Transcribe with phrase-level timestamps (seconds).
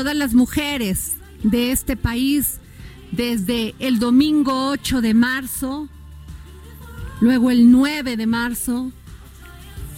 [0.00, 2.58] Todas las mujeres de este país,
[3.12, 5.90] desde el domingo 8 de marzo,
[7.20, 8.92] luego el 9 de marzo,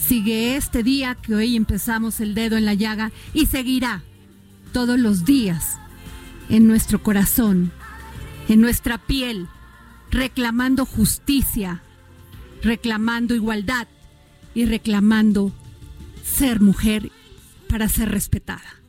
[0.04, 4.02] sigue este día que hoy empezamos el dedo en la llaga y seguirá
[4.72, 5.78] todos los días
[6.48, 7.70] en nuestro corazón,
[8.48, 9.46] en nuestra piel,
[10.10, 11.80] reclamando justicia,
[12.60, 13.86] reclamando igualdad
[14.52, 15.52] y reclamando
[16.24, 17.12] ser mujer
[17.68, 18.81] para ser respetada.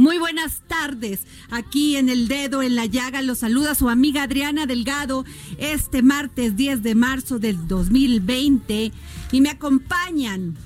[0.00, 1.26] Muy buenas tardes.
[1.50, 5.26] Aquí en el dedo en la llaga los saluda su amiga Adriana Delgado
[5.58, 8.92] este martes 10 de marzo del 2020
[9.30, 10.56] y me acompañan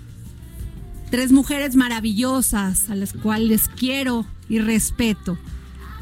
[1.11, 5.37] tres mujeres maravillosas a las cuales quiero y respeto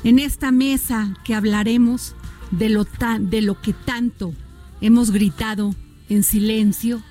[0.04, 2.14] en esta mesa que hablaremos
[2.50, 2.86] de lo,
[3.18, 4.34] de lo que tanto
[4.82, 5.74] hemos gritado
[6.10, 7.02] en silencio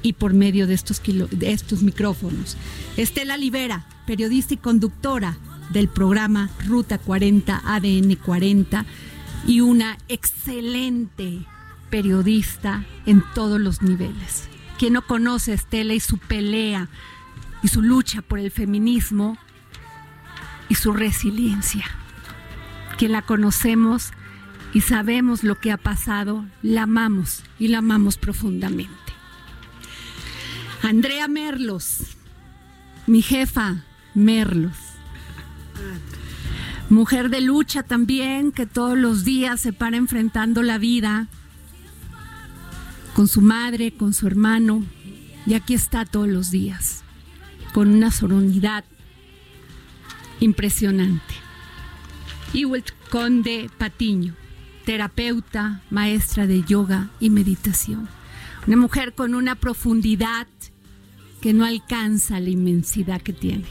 [0.00, 2.56] y por medio de estos, de estos micrófonos.
[2.96, 5.36] Estela Libera, periodista y conductora
[5.70, 8.84] del programa Ruta 40 ADN 40
[9.46, 11.46] y una excelente
[11.90, 14.48] periodista en todos los niveles.
[14.78, 16.88] Quien no conoce a Estela y su pelea
[17.62, 19.38] y su lucha por el feminismo
[20.68, 21.84] y su resiliencia.
[22.98, 24.12] Quien la conocemos
[24.72, 28.92] y sabemos lo que ha pasado, la amamos y la amamos profundamente.
[30.82, 32.16] Andrea Merlos,
[33.06, 33.84] mi jefa
[34.14, 34.76] Merlos.
[36.90, 41.28] Mujer de lucha también, que todos los días se para enfrentando la vida
[43.14, 44.84] con su madre, con su hermano,
[45.46, 47.02] y aquí está todos los días,
[47.72, 48.84] con una soronidad
[50.40, 51.34] impresionante.
[52.52, 54.34] Iwelt Conde Patiño,
[54.84, 58.08] terapeuta, maestra de yoga y meditación.
[58.66, 60.46] Una mujer con una profundidad
[61.40, 63.64] que no alcanza la inmensidad que tiene.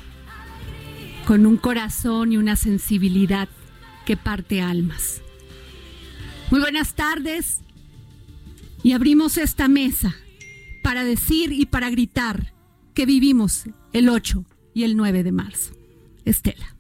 [1.32, 3.48] Con un corazón y una sensibilidad
[4.06, 5.22] que parte almas.
[6.50, 7.62] Muy buenas tardes.
[8.84, 10.14] Y abrimos esta mesa
[10.84, 12.52] para decir y para gritar
[12.94, 13.64] que vivimos
[13.94, 14.44] el 8
[14.74, 15.72] y el 9 de marzo.
[16.26, 16.76] Estela.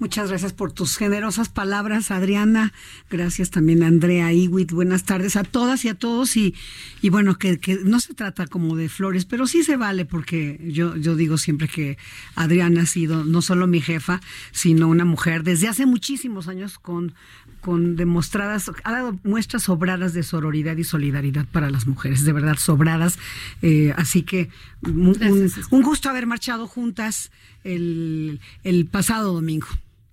[0.00, 2.72] Muchas gracias por tus generosas palabras, Adriana.
[3.10, 4.72] Gracias también a Andrea Iwit.
[4.72, 6.38] Buenas tardes a todas y a todos.
[6.38, 6.54] Y,
[7.02, 10.58] y bueno, que, que no se trata como de flores, pero sí se vale porque
[10.72, 11.98] yo, yo digo siempre que
[12.34, 17.12] Adriana ha sido no solo mi jefa, sino una mujer desde hace muchísimos años con,
[17.60, 22.56] con demostradas, ha dado muestras sobradas de sororidad y solidaridad para las mujeres, de verdad
[22.56, 23.18] sobradas.
[23.60, 24.48] Eh, así que
[24.82, 27.30] un, un- un gusto haber marchado juntas
[27.64, 29.66] el, el pasado domingo.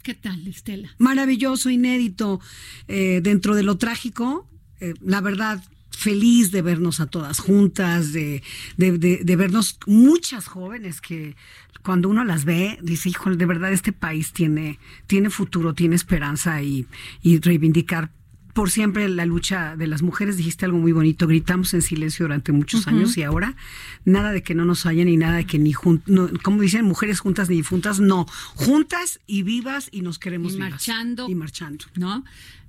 [0.08, 0.96] ¿Qué tal, Estela?
[1.00, 2.40] Maravilloso, inédito,
[2.88, 4.48] eh, dentro de lo trágico,
[4.80, 5.62] eh, la verdad,
[5.92, 8.42] feliz de vernos a todas juntas, de,
[8.78, 11.36] de, vernos muchas jóvenes que
[11.84, 16.62] cuando uno las ve, dice, híjole, de verdad este país tiene, tiene futuro, tiene esperanza
[16.62, 16.86] y,
[17.22, 18.10] y reivindicar
[18.58, 20.36] por siempre la lucha de las mujeres.
[20.36, 23.56] Dijiste algo muy bonito, gritamos en silencio durante muchos años y ahora
[24.04, 26.12] nada de que no nos hayan y nada de que ni juntas,
[26.42, 28.26] como dicen, mujeres juntas ni difuntas, no,
[28.56, 30.72] juntas y vivas y nos queremos Y vivas.
[30.72, 31.30] marchando.
[31.30, 31.86] Y marchando.
[31.94, 32.26] ¿No?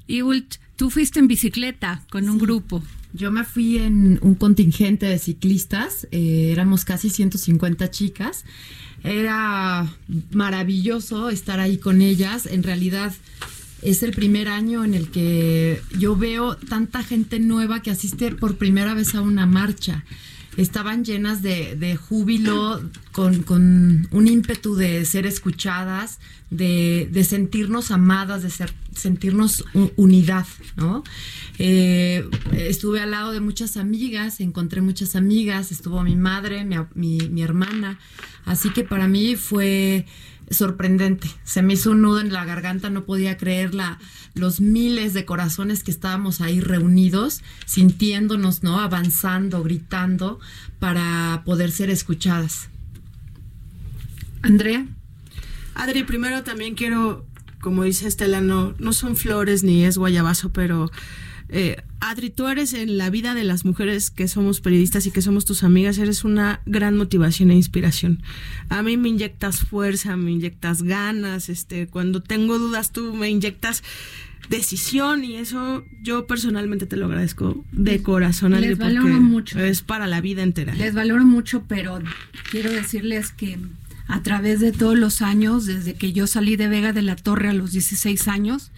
[0.07, 2.83] Y Ult, tú fuiste en bicicleta con un grupo.
[3.15, 8.45] Yo me fui en un contingente de ciclistas, eh, éramos casi 150 chicas.
[9.05, 9.91] Era
[10.33, 12.45] maravilloso estar ahí con ellas.
[12.45, 13.15] En realidad
[13.83, 18.57] es el primer año en el que yo veo tanta gente nueva que asiste por
[18.57, 20.05] primera vez a una marcha.
[20.57, 22.83] Estaban llenas de, de júbilo,
[23.13, 26.19] con, con un ímpetu de ser escuchadas,
[26.51, 29.65] de, de sentirnos amadas, de ser, sentirnos
[29.95, 30.47] unidad,
[30.77, 31.05] ¿no?
[31.61, 36.65] Eh, estuve al lado de muchas amigas, encontré muchas amigas, estuvo mi madre,
[36.95, 38.01] mi- mi hermana,
[38.45, 40.07] así que para mí fue
[40.51, 41.29] sorprendente.
[41.45, 43.99] Se me hizo un nudo en la garganta, no podía creer la,
[44.35, 48.81] los miles de corazones que estábamos ahí reunidos, sintiéndonos, ¿no?
[48.81, 50.41] Avanzando, gritando,
[50.79, 52.69] para poder ser escuchadas.
[54.43, 54.87] Andrea.
[55.75, 57.25] Adri, primero también quiero,
[57.61, 60.91] como dice Estela, no, no son flores ni es guayabazo, pero
[61.49, 65.23] eh, Adri, tú eres en la vida de las mujeres que somos periodistas y que
[65.23, 68.23] somos tus amigas, eres una gran motivación e inspiración.
[68.69, 73.83] A mí me inyectas fuerza, me inyectas ganas, este, cuando tengo dudas tú me inyectas
[74.49, 79.59] decisión y eso yo personalmente te lo agradezco de corazón, Adri, Les valoro mucho.
[79.59, 80.75] es para la vida entera.
[80.75, 81.99] Les valoro mucho, pero
[82.51, 83.59] quiero decirles que
[84.07, 87.51] a través de todos los años, desde que yo salí de Vega de la Torre
[87.51, 88.71] a los 16 años,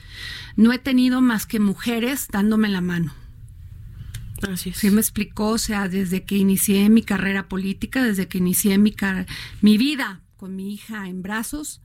[0.56, 3.12] no he tenido más que mujeres dándome la mano.
[4.50, 4.78] Así es.
[4.78, 8.92] Sí me explicó, o sea, desde que inicié mi carrera política, desde que inicié mi,
[8.92, 9.26] car-
[9.60, 11.82] mi vida con mi hija en brazos,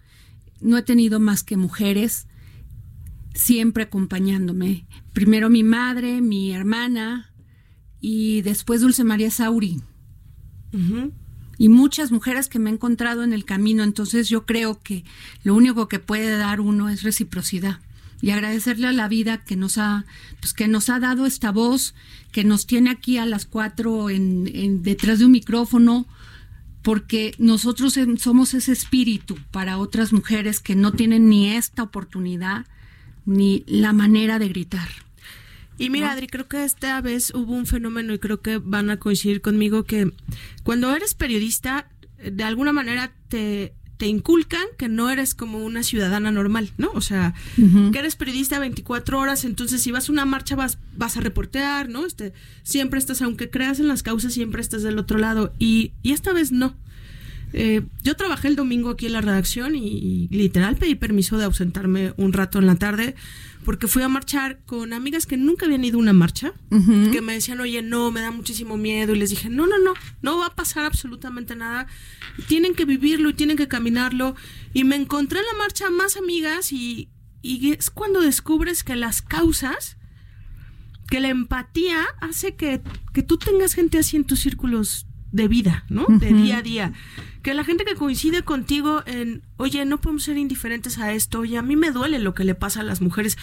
[0.62, 2.28] no he tenido más que mujeres
[3.34, 4.86] siempre acompañándome.
[5.12, 7.34] Primero mi madre, mi hermana
[8.00, 9.82] y después Dulce María Sauri.
[11.58, 15.04] Y muchas mujeres que me he encontrado en el camino, entonces yo creo que
[15.44, 17.80] lo único que puede dar uno es reciprocidad
[18.26, 20.04] y agradecerle a la vida que nos ha
[20.40, 21.94] pues que nos ha dado esta voz
[22.32, 26.08] que nos tiene aquí a las cuatro en, en- detrás de un micrófono
[26.82, 32.66] porque nosotros somos ese espíritu para otras mujeres que no tienen ni esta oportunidad
[33.28, 34.90] ni la manera de gritar.
[35.78, 38.98] Y mira, Adri, creo que esta vez hubo un fenómeno y creo que van a
[38.98, 40.12] coincidir conmigo que
[40.64, 41.90] cuando eres periodista,
[42.24, 46.92] de alguna manera te, te inculcan que no eres como una ciudadana normal, ¿no?
[46.94, 51.18] O sea, que eres periodista 24 horas, entonces si vas a una marcha vas, vas
[51.18, 52.06] a reportear, ¿no?
[52.06, 52.34] Este,
[52.64, 55.54] siempre estás, aunque creas en las causas, siempre estás del otro lado.
[55.60, 56.76] Y, y esta vez no.
[57.54, 61.46] Eh, yo trabajé el domingo aquí en la redacción y, y literal pedí permiso de
[61.46, 63.16] ausentarme un rato en la tarde
[63.66, 67.34] porque fui a marchar con amigas que nunca habían ido a una marcha, que me
[67.34, 69.14] decían, oye, no, me da muchísimo miedo.
[69.14, 71.88] Y les dije, no, no, no, no va a pasar absolutamente nada.
[72.48, 74.36] Tienen que vivirlo y tienen que caminarlo.
[74.72, 77.10] Y me encontré en la marcha más amigas y,
[77.42, 79.98] y es cuando descubres que las causas,
[81.10, 82.82] que la empatía hace que,
[83.14, 86.06] que tú tengas gente así en tus círculos de vida, ¿no?
[86.08, 86.94] De día a día.
[87.44, 91.58] Que la gente que coincide contigo en, oye, no podemos ser indiferentes a esto, oye,
[91.58, 93.38] a mí me duele lo que le pasa a las mujeres.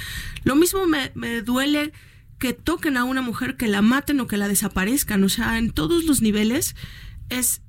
[0.45, 1.93] Lo mismo me, me duele
[2.39, 5.23] que toquen a una mujer, que la maten o que la desaparezcan.
[5.23, 6.75] O sea, en todos los niveles
[7.29, 7.61] es,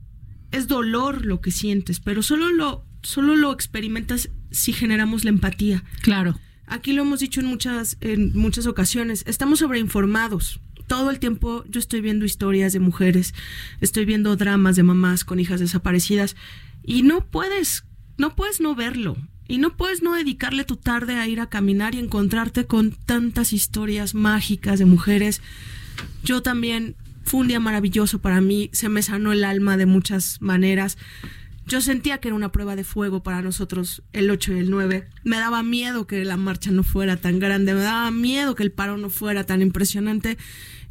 [0.51, 5.83] es dolor lo que sientes, pero solo lo, solo lo experimentas si generamos la empatía.
[6.01, 6.39] Claro.
[6.65, 10.61] Aquí lo hemos dicho en muchas, en muchas ocasiones, estamos sobreinformados.
[10.87, 13.33] Todo el tiempo yo estoy viendo historias de mujeres,
[13.81, 16.35] estoy viendo dramas de mamás con hijas desaparecidas
[16.83, 17.85] y no puedes,
[18.17, 19.17] no puedes no verlo.
[19.45, 23.51] Y no puedes no dedicarle tu tarde a ir a caminar y encontrarte con tantas
[23.51, 25.41] historias mágicas de mujeres.
[26.23, 30.41] Yo también, fue un día maravilloso para mí, se me sanó el alma de muchas
[30.41, 30.97] maneras.
[31.65, 35.07] Yo sentía que era una prueba de fuego para nosotros el 8 y el 9.
[35.23, 38.71] Me daba miedo que la marcha no fuera tan grande, me daba miedo que el
[38.71, 40.37] paro no fuera tan impresionante.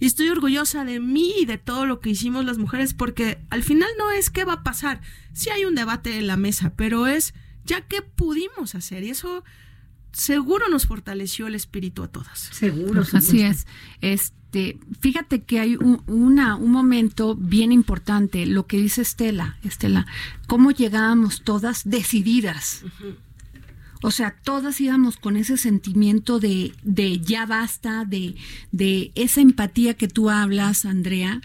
[0.03, 3.63] Y estoy orgullosa de mí y de todo lo que hicimos las mujeres porque al
[3.63, 5.01] final no es qué va a pasar.
[5.33, 9.45] Sí hay un debate en la mesa, pero es ya qué pudimos hacer y eso
[10.11, 12.37] seguro nos fortaleció el espíritu a todas.
[12.51, 13.05] Seguro.
[13.13, 13.69] Así es.
[14.01, 20.09] Este, fíjate que hay un, una, un momento bien importante, lo que dice Estela, Estela,
[20.49, 22.85] cómo llegábamos todas decididas.
[24.03, 28.35] O sea, todas íbamos con ese sentimiento de, de ya basta, de,
[28.73, 31.41] de esa empatía que tú hablas, Andrea,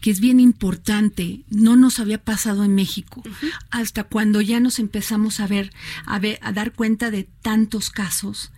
[0.00, 3.22] que es bien importante, no nos había pasado en México,
[3.70, 5.72] hasta cuando ya nos empezamos a ver,
[6.04, 8.52] a ver, a dar cuenta de tantos casos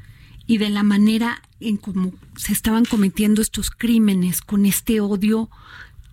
[0.46, 5.48] y de la manera en cómo se estaban cometiendo estos crímenes con este odio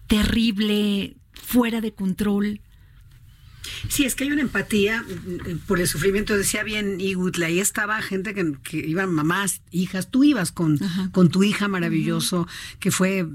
[0.07, 2.61] terrible, fuera de control.
[3.87, 6.37] Sí, es que hay una empatía mm, por el sufrimiento.
[6.37, 10.09] Decía bien Igutla, ahí estaba gente que, que iban mamás, hijas.
[10.09, 10.79] Tú ibas con,
[11.11, 12.47] con tu hija maravilloso,
[12.79, 13.27] que fue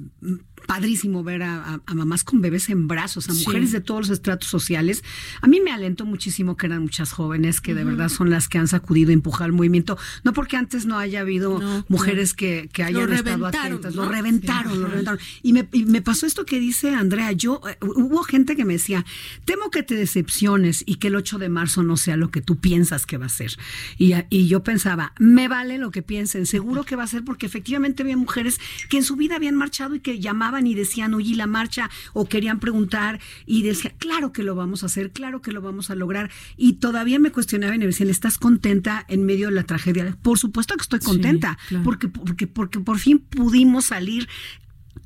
[0.75, 4.11] padrísimo ver a, a- a mamás con bebés en brazos, a mujeres de todos los
[4.11, 5.03] estratos sociales.
[5.41, 8.59] A mí me alentó muchísimo que eran muchas jóvenes que de verdad son las que
[8.59, 9.99] han sacudido, empujado el movimiento.
[10.23, 13.97] No porque antes no haya habido No, mujeres que, que hayan Lo estado atentas.
[13.97, 14.05] ¿no?
[14.05, 15.19] Lo reventaron, lo reventaron.
[15.43, 17.33] Y me, y me pasó esto que dice Andrea.
[17.33, 19.05] Yo, eh, hubo gente que me decía,
[19.45, 22.59] temo que te decepciones y que el 8 de marzo no sea lo que tú
[22.61, 23.57] piensas que va a ser.
[23.99, 27.47] Y, y yo pensaba, me vale lo que piensen, seguro que va a ser porque
[27.47, 31.35] efectivamente había mujeres que en su vida habían marchado y que llamaban y decían, oye,
[31.37, 35.53] la marcha, o querían preguntar y decía, claro que lo vamos a hacer, claro que
[35.53, 36.31] lo vamos a lograr.
[36.57, 40.17] Y todavía me cuestionaban y me decían, ¿estás contenta en medio de la tragedia?
[40.23, 41.85] Por supuesto que estoy contenta, claro.
[41.85, 44.29] porque, porque, porque por fin pudimos salir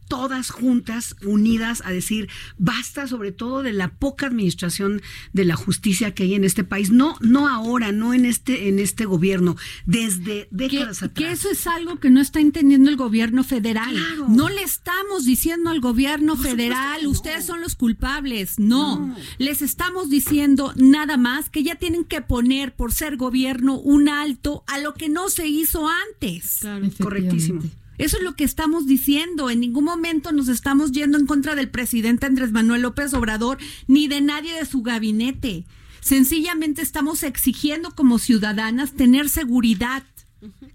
[0.08, 6.14] todas juntas, unidas, a decir basta sobre todo de la poca administración de la justicia
[6.14, 6.90] que hay en este país.
[6.90, 9.56] No, no ahora, no en este, en este gobierno,
[9.86, 11.12] desde Que, décadas atrás.
[11.26, 13.90] que eso es algo que no está entendiendo el gobierno federal.
[13.94, 14.26] Claro.
[14.28, 17.10] No le estamos diciendo al gobierno federal, que no.
[17.10, 18.58] ustedes son los culpables.
[18.58, 18.98] No.
[18.98, 19.16] No.
[19.38, 24.64] Les estamos diciendo nada más que ya tienen que poner por ser gobierno un alto
[24.66, 26.60] a lo que no se hizo antes.
[27.00, 27.62] Correctísimo.
[27.98, 29.50] Eso es lo que estamos diciendo.
[29.50, 34.08] En ningún momento nos estamos yendo en contra del presidente Andrés Manuel López Obrador ni
[34.08, 35.64] de nadie de su gabinete.
[36.00, 40.02] Sencillamente estamos exigiendo como ciudadanas tener seguridad,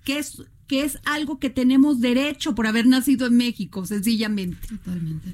[0.04, 4.68] que es que es algo que tenemos derecho por haber nacido en México, sencillamente.
[4.68, 5.34] Totalmente.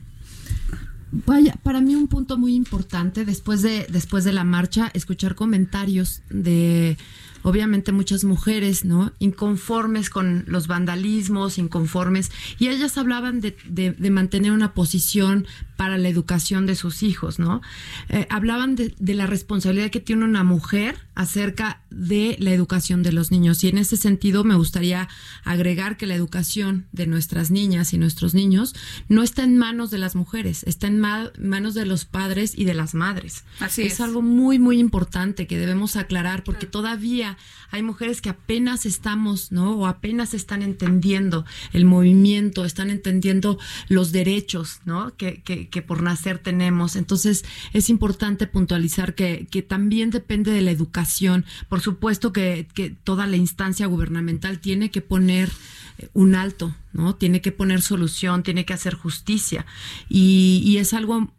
[1.11, 6.21] Vaya, para mí un punto muy importante después de después de la marcha escuchar comentarios
[6.29, 6.97] de
[7.45, 9.13] obviamente muchas mujeres, ¿no?
[9.19, 15.97] Inconformes con los vandalismos, inconformes y ellas hablaban de, de- de mantener una posición para
[15.97, 17.61] la educación de sus hijos, ¿no?
[18.09, 23.11] Eh, hablaban de, de la responsabilidad que tiene una mujer acerca de la educación de
[23.13, 25.07] los niños y en ese sentido me gustaría
[25.43, 28.73] agregar que la educación de nuestras niñas y nuestros niños
[29.07, 32.65] no está en manos de las mujeres, está en ma- manos de los padres y
[32.65, 33.43] de las madres.
[33.59, 34.01] Así es es.
[34.01, 37.37] algo muy muy importante que debemos aclarar porque todavía
[37.75, 39.73] hay mujeres que apenas estamos, ¿no?
[39.73, 45.13] O apenas están entendiendo el movimiento, están entendiendo los derechos, ¿no?
[45.17, 46.95] Que, que, que por nacer tenemos.
[46.95, 51.43] Entonces es importante puntualizar que, que también depende de la educación.
[51.67, 55.51] Por supuesto que, que toda la instancia gubernamental tiene que poner
[55.97, 57.15] eh, un alto, ¿no?
[57.15, 59.65] Tiene que poner solución, tiene que hacer justicia.
[60.07, 61.29] Y, y es algo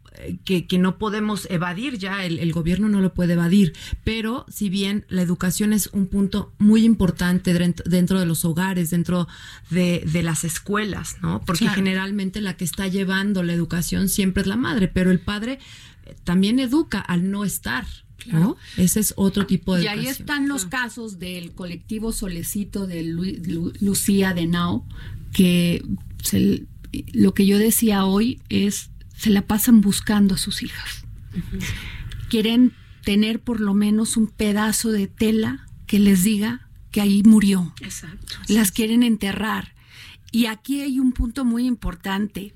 [0.43, 4.69] que, que no podemos evadir ya, el, el gobierno no lo puede evadir, pero si
[4.69, 9.27] bien la educación es un punto muy importante dentro, de los hogares, dentro
[9.69, 11.41] de, de las escuelas, ¿no?
[11.45, 11.75] Porque Claro.
[11.75, 15.59] generalmente la que está llevando la educación siempre es la madre, pero el padre
[16.05, 17.85] eh, también educa al no estar,
[18.25, 18.57] ¿no?
[18.77, 23.23] Ese es otro tipo de Y ahí están los casos del colectivo Solecito de Lu-
[23.45, 24.85] Lu- Lucía de Nao,
[25.33, 25.83] que
[26.23, 26.65] se-
[27.13, 31.05] lo que yo decía hoy es, se la pasan buscando a sus hijas.
[32.29, 37.73] Quieren tener por lo menos un pedazo de tela que les diga que ahí murió
[37.81, 38.35] Exacto.
[38.47, 39.73] las quieren enterrar.
[40.31, 42.53] Y aquí hay un punto muy importante,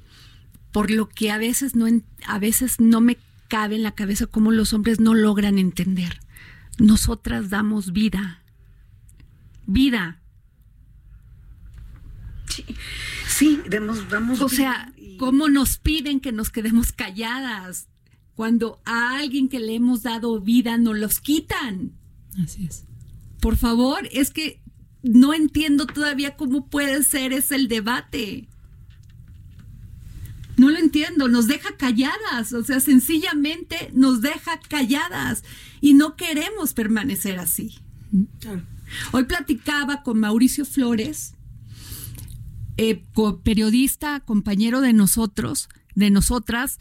[0.72, 1.88] por lo que a veces no
[2.26, 6.20] a veces no me cabe en la cabeza cómo los hombres no logran entender.
[6.78, 8.42] Nosotras damos vida.
[9.68, 10.18] Vida.
[13.28, 14.42] Sí, demos, vamos.
[14.42, 14.91] O sea, y-
[15.22, 17.88] ¿cómo nos piden que nos quedemos calladas
[18.34, 21.92] cuando a alguien que le hemos dado vida nos los quitan?
[22.44, 22.86] Así es.
[23.40, 24.64] Por favor, es que
[25.04, 28.50] no entiendo todavía cómo puede ser ese el debate.
[30.58, 31.28] No lo entiendo.
[31.28, 35.44] nos deja calladas, o sea, sencillamente nos deja calladas
[35.82, 37.76] y no queremos permanecer así.
[39.12, 41.36] Hoy platicaba con Mauricio Flores,
[42.78, 43.04] eh,
[43.44, 46.80] periodista, compañero de nosotros, de nosotras,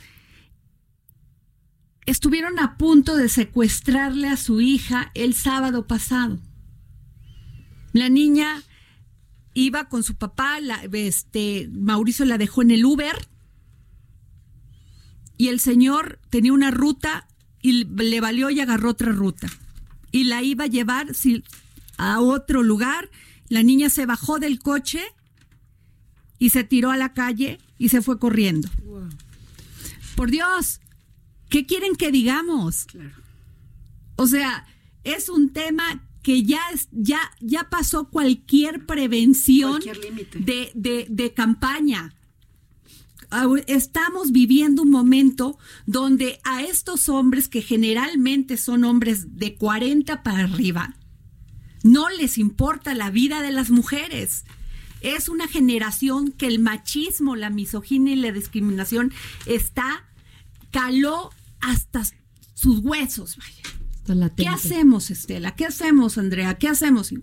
[2.07, 6.39] estuvieron a punto de secuestrarle a su hija el sábado pasado.
[7.93, 8.63] La niña
[9.55, 13.17] iba con su papá, la- este, Mauricio la dejó en el Uber
[15.37, 17.27] y el señor tenía una ruta
[17.63, 19.49] y le valió y agarró otra ruta
[20.13, 21.09] y la iba a llevar
[21.99, 23.11] a otro lugar.
[23.49, 25.03] La niña se bajó del coche
[26.41, 28.69] y se tiró a la calle y se fue corriendo.
[30.17, 30.81] Por Dios,
[31.49, 32.87] ¿qué quieren que digamos?
[34.17, 34.67] O sea,
[35.05, 42.15] es un tema que ya, ya, ya pasó cualquier prevención Cualquier de, de, de campaña.
[43.67, 50.45] Estamos viviendo un momento donde a estos hombres, que generalmente son hombres de 40 para
[50.45, 50.97] arriba,
[51.83, 54.45] no les importa la vida de las mujeres.
[55.01, 59.13] Es una generación que el machismo, la misoginia y la discriminación
[59.47, 60.07] está,
[60.71, 61.31] caló
[61.61, 62.03] hasta
[62.55, 63.37] sus huesos.
[63.37, 64.33] vaya.
[64.37, 65.55] ¿Qué hacemos, Estela?
[65.55, 66.59] ¿Qué hacemos, Andrea?
[66.59, 67.15] ¿Qué hacemos?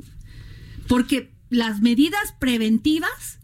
[0.88, 3.40] Porque las medidas preventivas,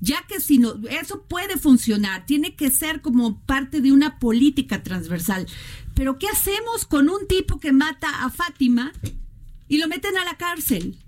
[0.00, 4.82] ya que si no, eso puede funcionar, tiene que ser como parte de una política
[4.82, 5.46] transversal.
[5.94, 8.92] Pero ¿qué hacemos con un tipo que mata a Fátima
[9.68, 10.98] y lo meten a la cárcel?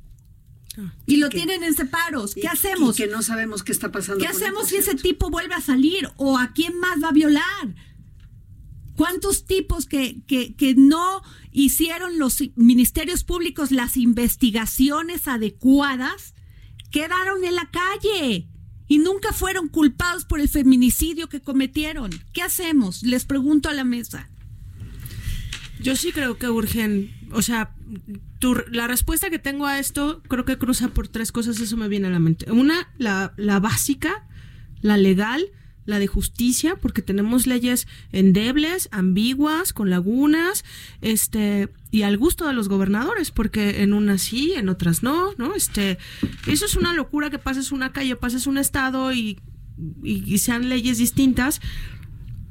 [1.07, 2.37] Y lo que- tienen en separos.
[2.37, 2.99] Y- ¿Qué hacemos?
[2.99, 4.21] Y que no sabemos qué está pasando.
[4.21, 6.09] ¿Qué hacemos si ese tipo vuelve a salir?
[6.17, 7.75] ¿O a quién más va a violar?
[8.97, 11.23] ¿Cuántos tipos que, que, que no
[11.53, 16.35] hicieron los ministerios públicos las investigaciones adecuadas
[16.91, 18.49] quedaron en la calle
[18.89, 22.11] y nunca fueron culpados por el feminicidio que cometieron?
[22.35, 23.03] ¿Qué hacemos?
[23.03, 24.29] Les pregunto a la mesa.
[25.83, 27.75] Yo sí creo que urgen, o sea,
[28.39, 31.89] tu- la respuesta que tengo a esto creo que cruza por tres cosas, eso me
[31.89, 32.51] viene a la mente.
[32.53, 34.27] Una, la, la básica,
[34.83, 35.47] la legal,
[35.87, 40.65] la de justicia, porque tenemos leyes endebles, ambiguas, con lagunas,
[41.01, 45.55] este, y al gusto de los gobernadores, porque en unas sí, en otras no, ¿no?
[45.55, 45.99] Este,
[46.47, 49.41] eso es una locura que pases una calle, pases un estado y,
[50.05, 51.61] y- y sean leyes distintas,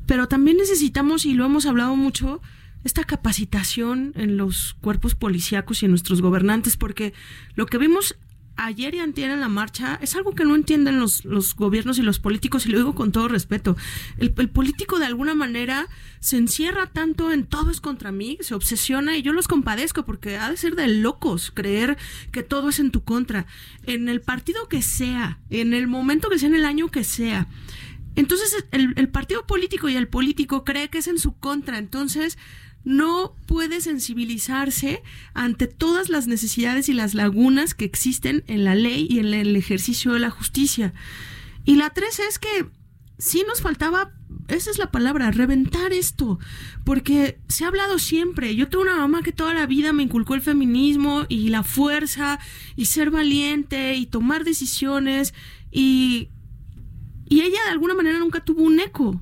[0.07, 2.41] pero también necesitamos, y lo hemos hablado mucho,
[2.83, 7.13] esta capacitación en los cuerpos policíacos y en nuestros gobernantes, porque
[7.55, 8.15] lo que vimos
[8.59, 12.01] ayer y antier en la marcha es algo que no entienden los, los gobiernos y
[12.01, 13.77] los políticos, y lo digo con todo respeto.
[14.17, 15.87] El, político de alguna manera
[16.19, 20.37] se encierra tanto en todo es contra mí, se obsesiona, y yo los compadezco porque
[20.37, 21.97] ha de ser de locos creer
[22.31, 23.45] que todo es en tu contra.
[23.83, 27.47] En el partido que sea, en el momento que sea, en el año que sea.
[28.15, 32.37] Entonces el, el partido político y el político cree que es en su contra, entonces
[32.83, 39.07] no puede sensibilizarse ante todas las necesidades y las lagunas que existen en la ley
[39.09, 40.93] y en el ejercicio de la justicia.
[41.65, 42.67] Y la tres es que
[43.17, 44.13] sí nos faltaba,
[44.47, 46.39] esa es la palabra, reventar esto,
[46.85, 48.55] porque se ha hablado siempre.
[48.55, 52.39] Yo tengo una mamá que toda la vida me inculcó el feminismo y la fuerza
[52.75, 55.33] y ser valiente y tomar decisiones
[55.71, 56.29] y
[57.29, 59.21] y ella de alguna manera nunca tuvo un eco.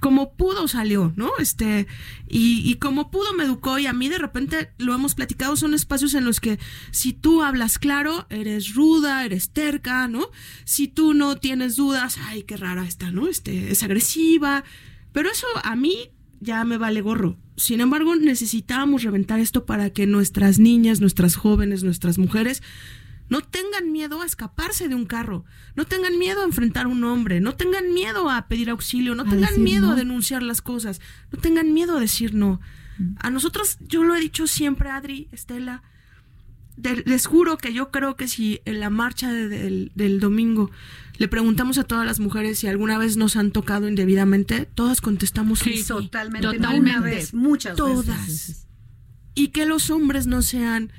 [0.00, 1.30] Como pudo salió, ¿no?
[1.38, 1.86] Este,
[2.28, 6.14] y, como pudo me educó y a mí de repente lo hemos platicado, son espacios
[6.14, 6.58] en los que
[6.90, 10.30] si tú hablas claro, eres ruda, eres terca, ¿no?
[10.64, 13.26] Si tú no tienes dudas, ay, qué rara está, ¿no?
[13.26, 14.64] Este, es agresiva.
[15.12, 17.38] Pero eso a mí ya me vale gorro.
[17.56, 22.62] Sin embargo, necesitábamos reventar esto para que nuestras niñas, nuestras jóvenes, nuestras mujeres
[23.28, 27.02] no tengan miedo a escaparse de un carro, no tengan miedo a enfrentar a un
[27.04, 29.92] hombre, no tengan miedo a pedir auxilio, no A tengan miedo no.
[29.92, 31.00] a denunciar las cosas,
[31.32, 32.60] no tengan miedo a decir no.
[33.18, 35.82] A nosotros, yo lo he dicho siempre, Adri, Estela,
[36.76, 40.70] de- les juro que yo creo que si en la marcha de- del, del domingo
[41.18, 45.62] le preguntamos a todas las mujeres si alguna vez nos han tocado indebidamente, todas contestamos
[45.62, 45.84] que sí.
[45.86, 46.90] Totalmente, no Totalmente.
[46.90, 48.06] una vez, muchas Todas.
[48.26, 48.66] veces.
[49.34, 50.92] Y que los hombres no sean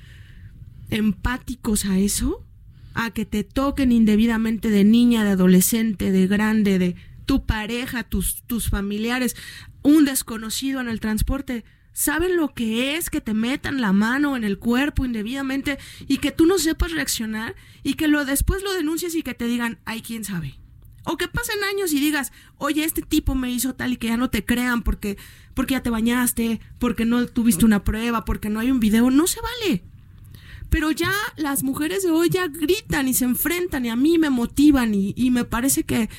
[0.90, 2.46] empáticos a eso,
[2.94, 6.96] a que te toquen indebidamente de niña, de adolescente, de grande, de
[7.26, 9.36] tu pareja, tus, tus familiares,
[9.84, 11.64] un desconocido en el transporte.
[11.94, 16.32] ¿Saben lo que es que te metan la mano en el cuerpo indebidamente y que
[16.32, 20.02] tú no sepas reaccionar y que lo después lo denuncies y que te digan, ay,
[20.02, 20.60] quién sabe?
[21.04, 24.18] O que pasen años y digas, oye, este tipo me hizo tal y que ya
[24.18, 25.18] no te crean porque,
[25.54, 29.10] porque ya te bañaste, porque no tuviste una prueba, porque no hay un video.
[29.10, 29.84] No se vale.
[30.70, 34.30] Pero ya las mujeres de hoy ya gritan y se enfrentan y a mí me
[34.30, 36.10] motivan y, y me parece que,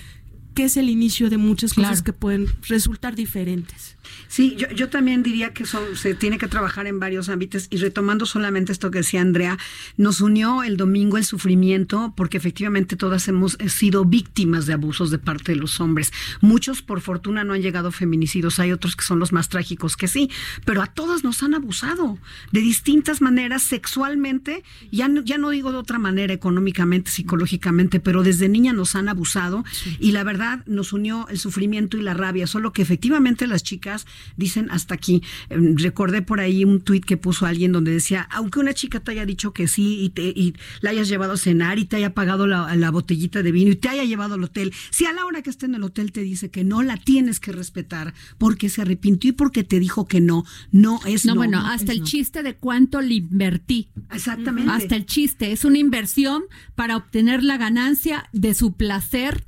[0.54, 2.04] que es el inicio de muchas cosas Claro.
[2.04, 3.97] que pueden resultar diferentes.
[4.28, 7.78] Sí, yo, yo también diría que son, se tiene que trabajar en varios ámbitos y
[7.78, 9.58] retomando solamente esto que decía Andrea,
[9.96, 15.10] nos unió el domingo el sufrimiento porque efectivamente todas hemos eh, sido víctimas de abusos
[15.10, 16.12] de parte de los hombres.
[16.40, 19.96] Muchos por fortuna no han llegado a feminicidios, hay otros que son los más trágicos
[19.96, 20.30] que sí,
[20.64, 22.18] pero a todas nos han abusado
[22.52, 24.62] de distintas maneras sexualmente,
[24.92, 29.08] ya no, ya no digo de otra manera económicamente, psicológicamente, pero desde niña nos han
[29.08, 29.64] abusado
[29.98, 34.06] y la verdad nos unió el sufrimiento y la rabia, solo que efectivamente las chicas
[34.36, 35.22] dicen hasta aquí.
[35.50, 39.12] Eh, recordé por ahí un tuit que puso alguien donde decía, aunque una chica te
[39.12, 42.14] haya dicho que sí y, te, y la hayas llevado a cenar y te haya
[42.14, 45.24] pagado la, la botellita de vino y te haya llevado al hotel, si a la
[45.24, 48.68] hora que esté en el hotel te dice que no, la tienes que respetar porque
[48.68, 51.40] se arrepintió y porque te dijo que no, no es No, no.
[51.40, 52.04] bueno, no hasta es el no.
[52.06, 53.88] chiste de cuánto le invertí.
[54.12, 54.70] Exactamente.
[54.70, 55.52] Hasta el chiste.
[55.52, 56.42] Es una inversión
[56.74, 59.44] para obtener la ganancia de su placer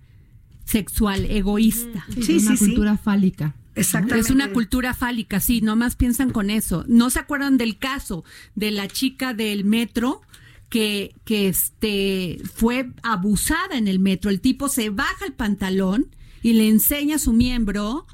[0.64, 2.05] sexual, egoísta.
[2.21, 2.64] Sí, una sí, sí.
[2.66, 3.55] cultura fálica.
[3.81, 4.21] Exactamente.
[4.29, 6.85] Es una cultura fálica, sí, nomás piensan con eso.
[6.88, 10.23] ¿No se acuerdan del caso de la chica del metro
[10.69, 14.31] que, que este, fue abusada en el metro?
[14.31, 18.07] El tipo se baja el pantalón y le enseña su miembro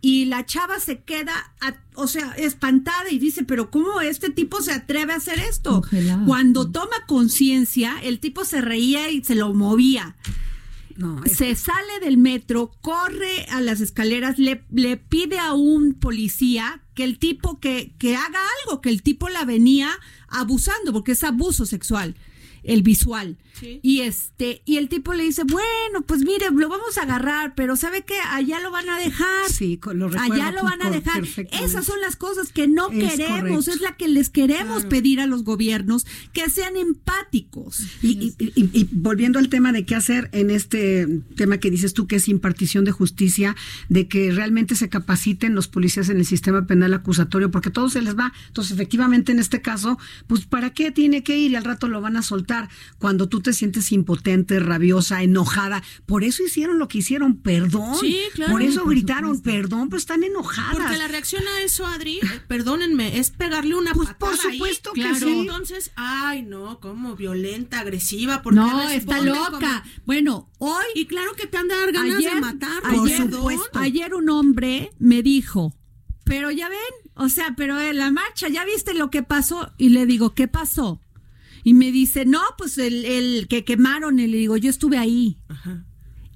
[0.00, 1.32] y la chava se queda,
[1.62, 5.82] a- o sea, espantada y dice, pero ¿cómo este tipo se atreve a hacer esto?
[6.26, 10.14] Cuando toma conciencia, el tipo se reía y se lo movía
[10.96, 15.94] No, es- se sale del metro, corre a las escaleras, le, le pide a un
[15.94, 19.90] policía que el tipo que, que haga algo, que el tipo la venía
[20.28, 22.14] abusando, porque es abuso sexual,
[22.64, 23.36] el visual.
[23.58, 23.78] Sí.
[23.82, 27.76] Y este, y el tipo le dice, bueno, pues mire, lo vamos a agarrar, pero
[27.76, 28.14] ¿sabe qué?
[28.32, 29.48] Allá lo van a dejar.
[29.48, 31.22] Sí, lo Allá lo van a dejar.
[31.62, 33.70] Esas son las cosas que no Es queremos, correcto.
[33.70, 37.80] es la que les queremos pedir a los gobiernos, que sean empáticos.
[38.02, 41.94] Y, y- y- y volviendo al tema de qué hacer en este tema que dices
[41.94, 43.54] tú, que es impartición de justicia,
[43.88, 48.02] de que realmente se capaciten los policías en el sistema penal acusatorio, porque todo se
[48.02, 48.32] les va.
[48.48, 49.96] Entonces, efectivamente, en este caso,
[50.26, 51.52] pues, ¿para qué tiene que ir?
[51.52, 52.53] Y al rato lo van a soltar.
[52.98, 55.82] Cuando tú te sientes impotente, rabiosa, enojada.
[56.06, 57.96] Por eso hicieron lo que hicieron, perdón.
[58.00, 60.76] Sí, claro, Por eso gritaron, perdón, pues están enojadas.
[60.76, 64.92] Porque la reacción a eso, Adri, eh, perdónenme, es pegarle una Pues, patada por supuesto
[64.94, 65.02] ahí.
[65.02, 65.28] que sí.
[65.40, 69.50] Entonces, ay, no, como violenta, agresiva, porque No, está loca.
[69.50, 73.30] como- Bueno, hoy Y claro que te han de dar ganas de matar, Por ayer,
[73.30, 73.78] supuesto.
[73.78, 75.74] ayer un hombre me dijo,
[76.24, 76.78] pero ya ven,
[77.14, 79.72] o sea, pero en la marcha, ¿ya viste lo que pasó?
[79.78, 81.00] Y le digo, ¿qué pasó?
[81.64, 85.38] Y me dice, no, pues el, el que quemaron, y le digo, yo estuve ahí.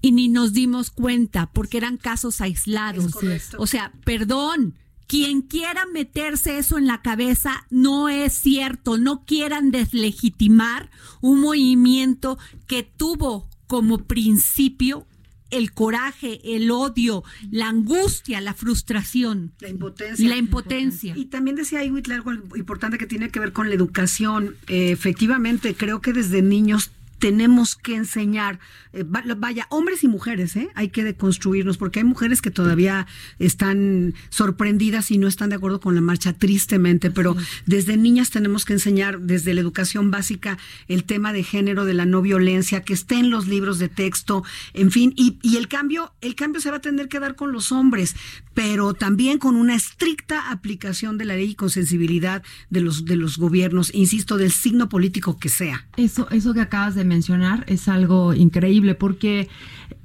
[0.01, 3.15] Y ni nos dimos cuenta, porque eran casos aislados.
[3.59, 4.75] O sea, perdón.
[5.07, 8.99] Quien quiera meterse eso en la cabeza no es cierto.
[8.99, 10.91] No quieran deslegitimar
[11.23, 15.07] un movimiento que tuvo como principio
[15.51, 20.29] el coraje, el odio, la angustia, la frustración, La impotencia.
[20.29, 21.15] la impotencia.
[21.17, 24.57] Y también decía Iwitl algo importante que tiene que ver con la educación.
[24.67, 28.59] Eh, efectivamente, creo que desde niños tenemos que enseñar,
[28.93, 30.69] eh, va- vaya, hombres y mujeres, ¿eh?
[30.75, 33.07] hay que deconstruirnos, porque hay mujeres que todavía
[33.39, 38.65] están sorprendidas y no están de acuerdo con la marcha, tristemente, pero desde niñas tenemos
[38.65, 42.93] que enseñar, desde la educación básica, el tema de género, de la no violencia, que
[42.93, 46.71] esté en los libros de texto, en fin, y, y el cambio, el cambio se
[46.71, 48.15] va a tener que dar con los hombres,
[48.55, 53.17] pero también con una estricta aplicación de la ley y con sensibilidad de los, de
[53.17, 55.87] los gobiernos, insisto, del signo político que sea.
[55.97, 59.49] Eso, eso que acabas de mencionar es algo increíble porque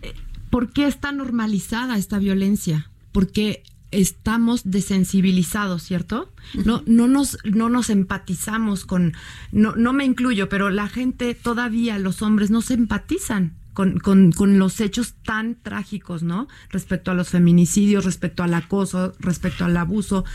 [0.02, 0.14] eh,
[0.50, 2.90] ¿por qué está normalizada esta violencia?
[3.12, 6.32] Porque estamos desensibilizados, ¿cierto?
[6.66, 9.14] No, no nos, no nos empatizamos con,
[9.52, 14.32] no, no me incluyo, pero la gente todavía, los hombres, no se empatizan con, con,
[14.32, 16.48] con los hechos tan trágicos, ¿no?
[16.70, 20.26] Respecto a los feminicidios, respecto al acoso, respecto al abuso.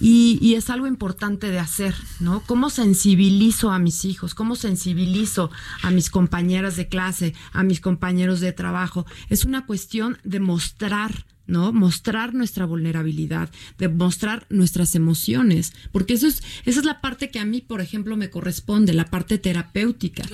[0.00, 2.40] Y, y es algo importante de hacer, ¿no?
[2.46, 4.34] ¿Cómo sensibilizo a mis hijos?
[4.34, 5.50] ¿Cómo sensibilizo
[5.82, 9.06] a mis compañeras de clase, a mis compañeros de trabajo?
[9.28, 11.72] Es una cuestión de mostrar ¿no?
[11.72, 17.38] Mostrar nuestra vulnerabilidad, de mostrar nuestras emociones, porque eso es, esa es la parte que
[17.38, 20.24] a mí, por ejemplo, me corresponde, la parte terapéutica.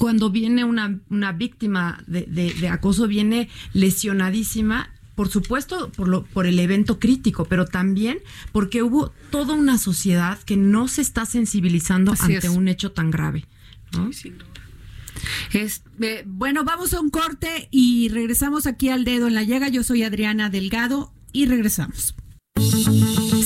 [0.00, 6.24] Cuando viene una, una víctima de, de- de acoso, viene lesionadísima, por supuesto, por, lo,
[6.24, 8.18] por el evento crítico, pero también
[8.52, 12.52] porque hubo toda una sociedad que no se está sensibilizando Así ante es.
[12.54, 13.44] un hecho tan grave.
[13.92, 14.08] ¿no?
[15.52, 19.68] Es- eh, bueno, vamos a un corte y regresamos aquí al dedo en la llaga.
[19.68, 22.14] Yo soy Adriana Delgado y regresamos.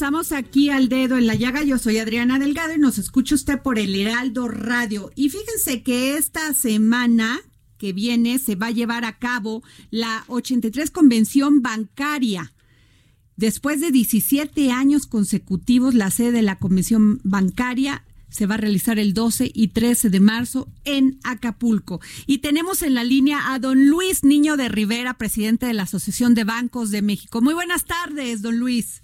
[0.00, 1.62] Regresamos aquí al dedo en la llaga.
[1.62, 5.10] Yo soy Adriana Delgado y nos escucha usted por el Heraldo Radio.
[5.14, 7.38] Y fíjense que esta semana
[7.76, 12.54] que viene se va a llevar a cabo la 83 Convención Bancaria.
[13.36, 18.98] Después de 17 años consecutivos, la sede de la Convención Bancaria se va a realizar
[18.98, 22.00] el 12 y 13 de marzo en Acapulco.
[22.26, 26.34] Y tenemos en la línea a don Luis Niño de Rivera, presidente de la Asociación
[26.34, 27.42] de Bancos de México.
[27.42, 29.02] Muy buenas tardes, don Luis.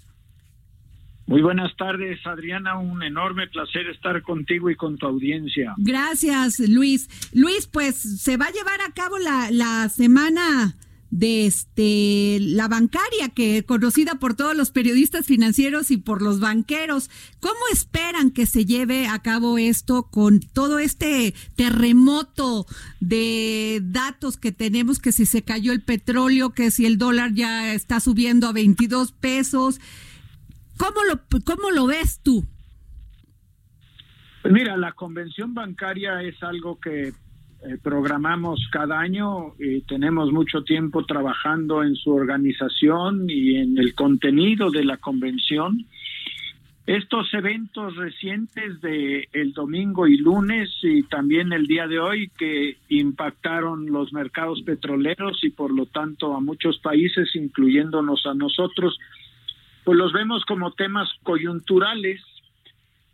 [1.27, 2.79] Muy buenas tardes, Adriana.
[2.79, 5.75] Un enorme placer estar contigo y con tu audiencia.
[5.77, 7.09] Gracias, Luis.
[7.33, 10.77] Luis, pues se va a llevar a cabo la, la semana
[11.09, 17.09] de este la bancaria que conocida por todos los periodistas financieros y por los banqueros.
[17.41, 22.65] ¿Cómo esperan que se lleve a cabo esto con todo este terremoto
[23.01, 27.73] de datos que tenemos que si se cayó el petróleo, que si el dólar ya
[27.73, 29.81] está subiendo a 22 pesos?
[30.77, 32.43] ¿Cómo lo cómo lo ves tú?
[34.41, 37.13] Pues mira, la convención bancaria es algo que eh,
[37.81, 44.69] programamos cada año y tenemos mucho tiempo trabajando en su organización y en el contenido
[44.69, 45.85] de la convención.
[46.85, 52.77] Estos eventos recientes de el domingo y lunes y también el día de hoy que
[52.87, 58.97] impactaron los mercados petroleros y por lo tanto a muchos países, incluyéndonos a nosotros,
[59.87, 62.21] pues los vemos como temas coyunturales.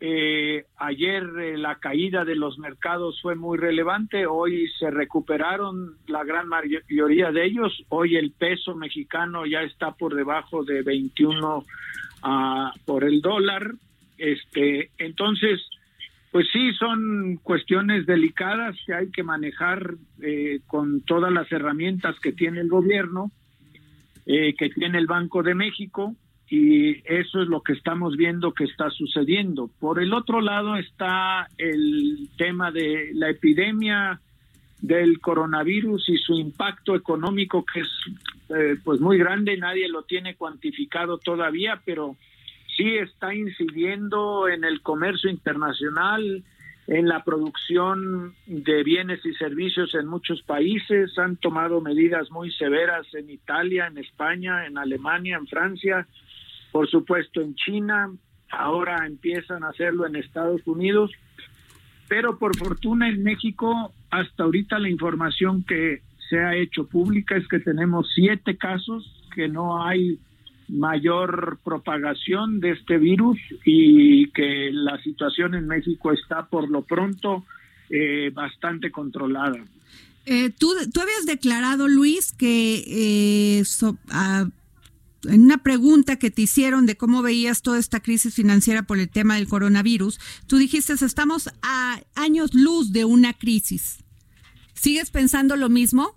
[0.00, 6.24] Eh, ayer eh, la caída de los mercados fue muy relevante, hoy se recuperaron la
[6.24, 11.64] gran mayoría de ellos, hoy el peso mexicano ya está por debajo de 21
[12.24, 13.74] ah, por el dólar,
[14.18, 15.60] este, entonces,
[16.32, 22.32] pues sí, son cuestiones delicadas que hay que manejar eh, con todas las herramientas que
[22.32, 23.30] tiene el gobierno,
[24.26, 26.16] eh, que tiene el Banco de México,
[26.48, 29.70] y eso es lo que estamos viendo que está sucediendo.
[29.80, 34.20] Por el otro lado está el tema de la epidemia
[34.80, 37.88] del coronavirus y su impacto económico que es
[38.50, 42.16] eh, pues muy grande, nadie lo tiene cuantificado todavía, pero
[42.76, 46.44] sí está incidiendo en el comercio internacional,
[46.86, 53.06] en la producción de bienes y servicios en muchos países, han tomado medidas muy severas
[53.14, 56.06] en Italia, en España, en Alemania, en Francia,
[56.74, 58.10] por supuesto en China,
[58.50, 61.12] ahora empiezan a hacerlo en Estados Unidos,
[62.08, 67.46] pero por fortuna en México, hasta ahorita la información que se ha hecho pública es
[67.46, 70.18] que tenemos siete casos, que no hay
[70.66, 77.44] mayor propagación de este virus y que la situación en México está por lo pronto
[77.88, 79.64] eh, bastante controlada.
[80.26, 84.48] Eh, tú, tú habías declarado, Luis, que eh, so, a,
[85.26, 89.08] en una pregunta que te hicieron de cómo veías toda esta crisis financiera por el
[89.08, 94.04] tema del coronavirus, tú dijiste, estamos a años luz de una crisis.
[94.74, 96.14] ¿Sigues pensando lo mismo?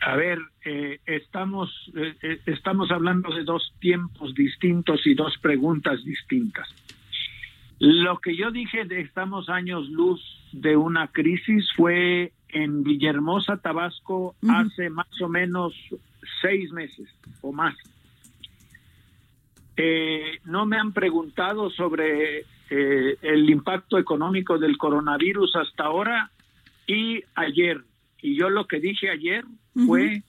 [0.00, 6.68] A ver, eh, estamos, eh, estamos hablando de dos tiempos distintos y dos preguntas distintas.
[7.78, 10.20] Lo que yo dije de estamos años luz
[10.52, 14.66] de una crisis fue en Villahermosa, Tabasco, uh -huh.
[14.66, 15.72] hace más o menos
[16.40, 17.08] seis meses
[17.40, 17.74] o más.
[19.76, 26.30] Eh, no me han preguntado sobre eh, el impacto económico del coronavirus hasta ahora
[26.86, 27.82] y ayer.
[28.20, 29.86] Y yo lo que dije ayer uh -huh.
[29.86, 30.22] fue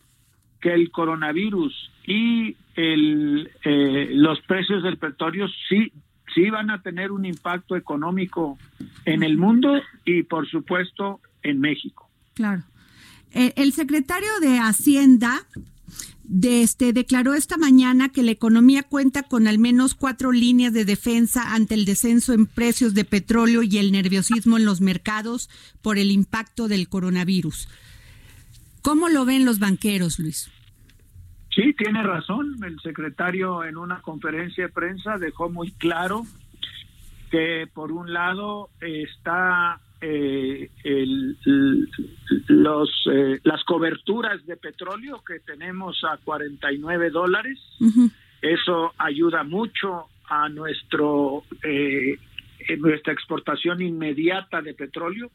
[0.61, 5.91] que el coronavirus y el, eh, los precios del petróleo sí,
[6.33, 8.57] sí van a tener un impacto económico
[9.05, 12.09] en el mundo y por supuesto en México.
[12.33, 12.63] Claro.
[13.33, 15.41] El secretario de Hacienda
[16.23, 20.85] de este, declaró esta mañana que la economía cuenta con al menos cuatro líneas de
[20.85, 25.49] defensa ante el descenso en precios de petróleo y el nerviosismo en los mercados
[25.81, 27.67] por el impacto del coronavirus.
[28.81, 30.49] ¿Cómo lo ven los banqueros, Luis?
[31.53, 32.57] Sí, tiene razón.
[32.63, 36.25] El secretario en una conferencia de prensa dejó muy claro
[37.31, 41.37] que por un lado está eh, el-
[42.47, 47.57] los eh, las coberturas de petróleo que tenemos a 49 dólares.
[48.41, 52.17] Eso ayuda mucho a nuestro eh,
[52.77, 55.31] nuestra exportación inmediata de petróleo.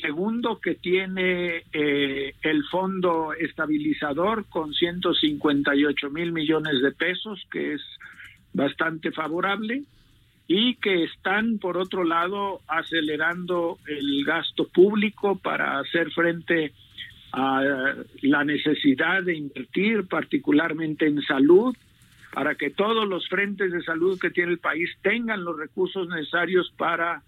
[0.00, 7.82] Segundo, que tiene eh, el fondo estabilizador con 158 mil millones de pesos, que es
[8.52, 9.82] bastante favorable,
[10.54, 16.74] y que están, por otro lado, acelerando el gasto público para hacer frente
[17.32, 21.74] a la necesidad de invertir, particularmente en salud,
[22.34, 26.70] para que todos los frentes de salud que tiene el país tengan los recursos necesarios
[26.76, 27.22] para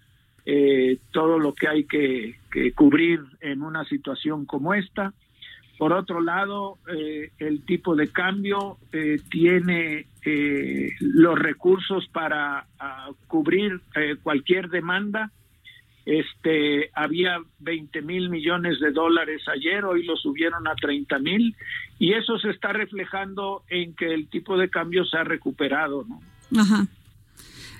[0.45, 5.13] eh, todo lo que hay que, que cubrir en una situación como esta.
[5.77, 13.09] Por otro lado, eh, el tipo de cambio eh, tiene eh, los recursos para ah,
[13.27, 15.31] cubrir eh, cualquier demanda.
[16.05, 21.55] Este, había 20 mil millones de dólares ayer, hoy lo subieron a 30 mil,
[21.97, 26.21] y eso se está reflejando en que el tipo de cambio se ha recuperado, ¿no?
[26.59, 26.87] Ajá.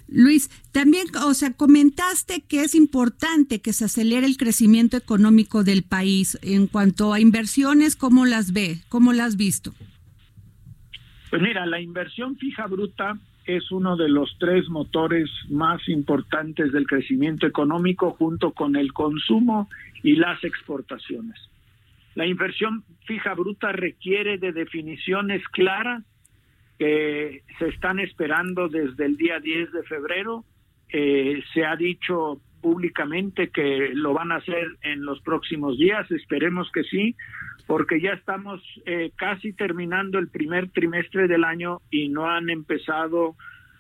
[0.07, 5.83] Luis, también, o sea, comentaste que es importante que se acelere el crecimiento económico del
[5.83, 6.37] país.
[6.41, 8.77] En cuanto a inversiones, ¿cómo las ve?
[8.89, 9.73] ¿Cómo las has visto?
[11.29, 16.87] Pues mira, la inversión fija bruta es uno de los tres motores más importantes del
[16.87, 19.69] crecimiento económico junto con el consumo
[20.03, 21.39] y las exportaciones.
[22.15, 26.03] La inversión fija bruta requiere de definiciones claras
[26.77, 30.43] que se están esperando desde el día 10 de febrero.
[30.89, 36.71] Eh, se ha dicho públicamente que lo van a hacer en los próximos días, esperemos
[36.73, 37.15] que sí,
[37.67, 43.35] porque ya estamos eh, casi terminando el primer trimestre del año y no han empezado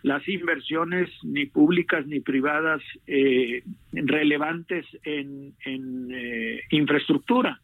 [0.05, 7.59] las inversiones ni públicas ni privadas eh, relevantes en, en eh, infraestructura.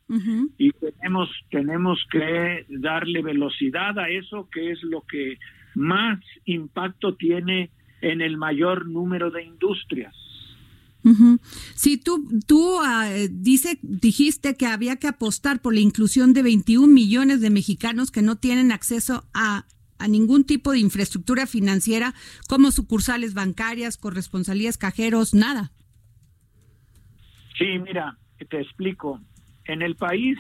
[0.58, 5.38] Y tenemos tenemos que darle velocidad a eso que es lo que
[5.76, 7.70] más impacto tiene
[8.02, 10.16] en el mayor número de industrias.
[11.04, 11.40] Ujú.
[11.76, 16.88] Sí, tú, tú ah, dice, dijiste que había que apostar por la inclusión de 21
[16.88, 19.66] millones de mexicanos que no tienen acceso a,
[20.02, 22.14] a ningún tipo de infraestructura financiera
[22.50, 25.72] como sucursales bancarias, corresponsalías, cajeros, nada.
[27.58, 28.18] Sí, mira,
[28.50, 29.22] te explico.
[29.66, 30.38] En el país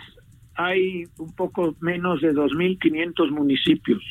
[0.55, 4.03] hay un poco menos de 2.500 municipios.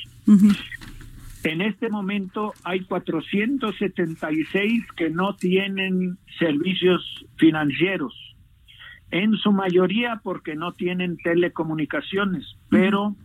[1.43, 7.03] En este momento hay 476 que no tienen servicios
[7.37, 8.15] financieros,
[9.11, 13.17] en su mayoría porque no tienen telecomunicaciones, pero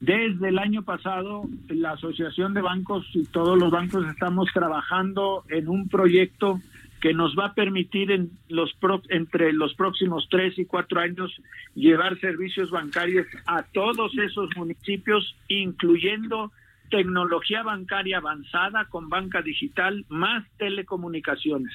[0.00, 5.68] desde el año pasado la Asociación de Bancos y todos los bancos estamos trabajando en
[5.68, 6.60] un proyecto
[7.00, 11.30] que nos va a permitir en los pro- entre los próximos tres y cuatro años
[11.74, 16.50] llevar servicios bancarios a todos esos municipios, incluyendo
[16.90, 21.72] tecnología bancaria avanzada con banca digital más telecomunicaciones.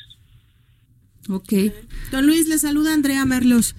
[1.30, 1.54] Ok.
[2.12, 3.76] Don Luis, le saluda Andrea Merlos.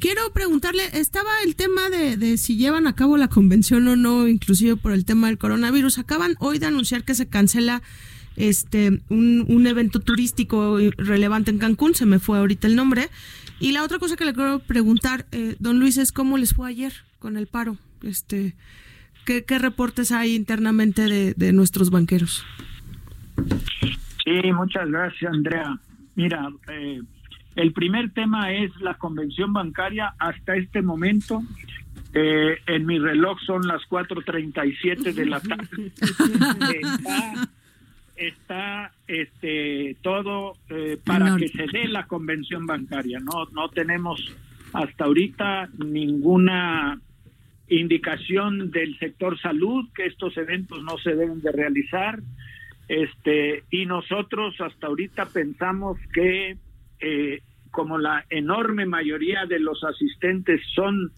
[0.00, 4.28] Quiero preguntarle, estaba el tema de, de si llevan a cabo la convención o no,
[4.28, 5.98] inclusive por el tema del coronavirus.
[5.98, 7.82] Acaban hoy de anunciar que se cancela
[8.38, 13.08] este un, evento turístico relevante en Cancún, se me fue ahorita el nombre.
[13.58, 16.68] Y la otra cosa que le quiero preguntar, eh, don Luis, es cómo les fue
[16.68, 17.76] ayer con el paro.
[18.02, 18.54] Este,
[19.26, 22.44] ¿qué, qué reportes hay internamente de, de nuestros banqueros?
[24.24, 25.80] Sí, muchas gracias, Andrea.
[26.14, 27.00] Mira, eh,
[27.58, 30.14] el primer tema es la convención bancaria.
[30.20, 31.42] Hasta este momento,
[32.14, 35.90] eh, en mi reloj son las 4:37 de la tarde.
[36.70, 37.48] está,
[38.16, 43.18] está, este, todo eh, para que se dé la convención bancaria.
[43.18, 44.32] No, no tenemos
[44.72, 47.00] hasta ahorita ninguna
[47.66, 52.20] indicación del sector salud que estos eventos no se deben de realizar
[52.86, 56.56] este y nosotros hasta ahorita pensamos que
[57.00, 61.12] eh, como la enorme mayoría de los asistentes son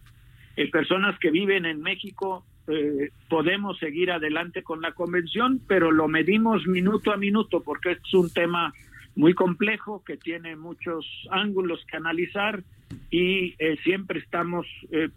[0.56, 6.08] eh, personas que viven en México eh, podemos seguir adelante con la convención pero lo
[6.08, 8.72] medimos minuto a minuto porque es un tema
[9.16, 12.62] muy complejo que tiene muchos ángulos que analizar
[13.10, 15.08] y eh, siempre estamos eh,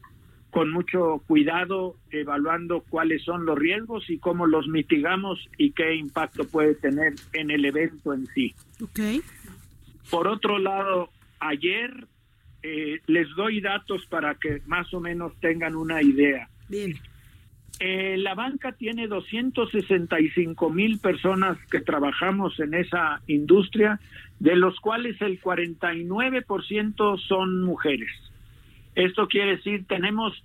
[0.49, 6.43] con mucho cuidado, evaluando cuáles son los riesgos y cómo los mitigamos y qué impacto
[6.45, 8.53] puede tener en el evento en sí.
[8.81, 8.99] Ok.
[10.11, 11.09] Por otro lado,
[11.47, 12.07] ayer
[12.61, 16.47] eh, les doy datos para que más o menos tengan una idea.
[16.69, 16.93] Bien.
[17.79, 23.99] Eh, la banca tiene 265 mil personas que trabajamos en esa industria,
[24.39, 28.11] de los cuales el 49% son mujeres.
[28.95, 30.43] Esto quiere decir, tenemos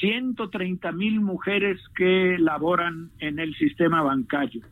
[0.00, 4.66] 130 mil mujeres que laboran en el sistema bancario.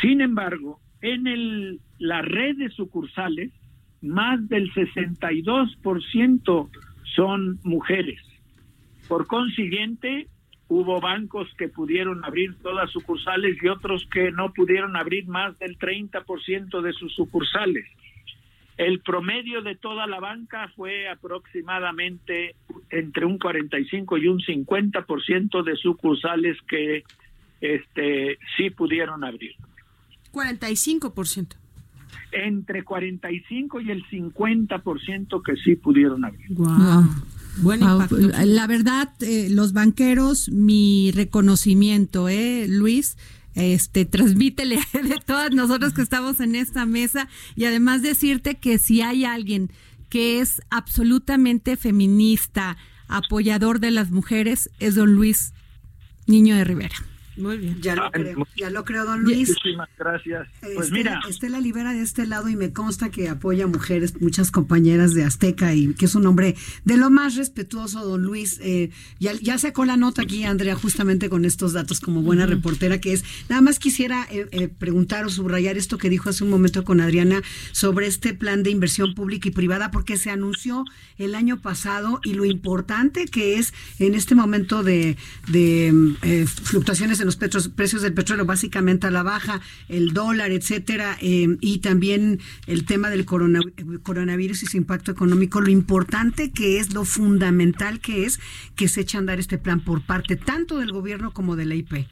[0.00, 3.50] Sin embargo, en el, la red de sucursales,
[4.02, 6.68] más del 62%
[7.14, 8.20] son mujeres.
[9.08, 10.28] Por consiguiente,
[10.68, 15.78] hubo bancos que pudieron abrir todas sucursales y otros que no pudieron abrir más del
[15.78, 17.84] 30% de sus sucursales.
[18.78, 22.56] El promedio de toda la banca fue aproximadamente
[22.90, 27.04] entre un 45 y un 50% de sucursales que
[27.60, 29.52] este sí pudieron abrir.
[30.32, 31.61] 45%.
[32.32, 36.48] Entre 45 y el 50% que sí pudieron abrir.
[36.50, 37.04] Wow.
[37.58, 38.16] Buen Wow, impacto.
[38.44, 43.16] La verdad, eh, los banqueros, mi reconocimiento, ¿eh, Luis?
[43.54, 49.02] Este, transmítele de todas nosotros que estamos en esta mesa y además decirte que si
[49.02, 49.70] hay alguien
[50.08, 52.76] que es absolutamente feminista,
[53.08, 55.52] apoyador de las mujeres, es don Luis
[56.26, 56.96] Niño de Rivera.
[57.36, 57.80] Muy bien.
[57.80, 59.48] Ya lo Ah, creo, ya lo creo, don Luis.
[59.48, 60.48] Muchísimas gracias.
[60.60, 64.50] Pues Estela, mira, Estela Libera de este lado y me consta que apoya mujeres, muchas
[64.50, 68.58] compañeras de Azteca y que es un hombre de lo más respetuoso, don Luis.
[68.62, 73.00] Eh, ya, ya sacó la nota aquí, Andrea, justamente con estos datos como buena reportera
[73.00, 73.24] que es.
[73.48, 77.00] Nada más quisiera eh, eh, preguntar o subrayar esto que dijo hace un momento con
[77.00, 80.84] Adriana sobre este plan de inversión pública y privada, porque se anunció
[81.18, 85.16] el año pasado y lo importante que es en este momento de,
[85.48, 90.50] de eh, fluctuaciones en los petros- precios del petróleo, básicamente a la baja, el dólar,
[90.50, 93.60] etcétera, eh, y también el tema del corona-
[94.02, 98.40] coronavirus y su impacto económico, lo importante que es, lo fundamental que es
[98.76, 101.74] que se eche a andar este plan por parte tanto del gobierno como de la
[101.74, 102.06] IP.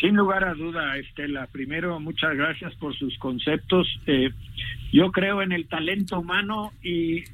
[0.00, 1.48] Sin lugar a duda, Estela.
[1.48, 3.88] Primero, muchas gracias por sus conceptos.
[4.06, 4.30] Eh,
[4.92, 7.24] yo creo en el talento humano y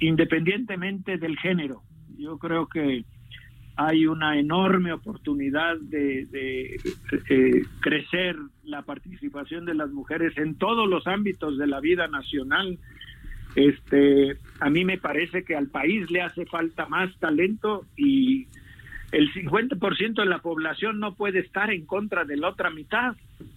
[0.00, 1.82] independientemente del género.
[2.18, 3.04] Yo creo que
[3.82, 6.28] hay una enorme oportunidad de,
[7.30, 12.78] eh, crecer la participación de las mujeres en todos los ámbitos de la vida nacional.
[13.54, 18.48] Este, a mí me parece que al país le hace falta más talento y
[19.12, 23.16] el 50% de la población no puede estar en contra de la otra mitad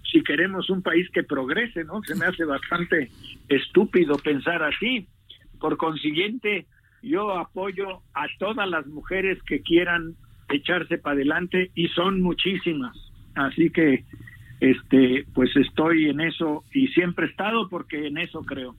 [0.10, 2.02] si queremos un país que progrese, ¿no?
[2.04, 3.10] Se me hace bastante
[3.50, 5.06] estúpido pensar así.
[5.60, 6.66] Por consiguiente,
[7.04, 10.16] yo apoyo a todas las mujeres que quieran
[10.50, 12.96] echarse para adelante y son muchísimas.
[13.36, 14.04] Así que
[14.60, 18.76] este pues estoy en eso y siempre he estado porque en eso creo.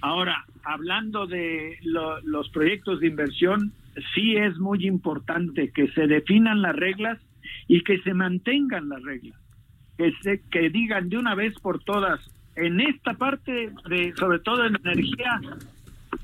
[0.00, 3.72] Ahora, hablando de lo- los proyectos de inversión,
[4.14, 7.18] sí es muy importante que se definan las reglas
[7.66, 9.38] y que se mantengan las reglas.
[9.96, 12.20] Que, se, que digan de una vez por todas,
[12.54, 15.40] en esta parte, de, sobre todo en energía,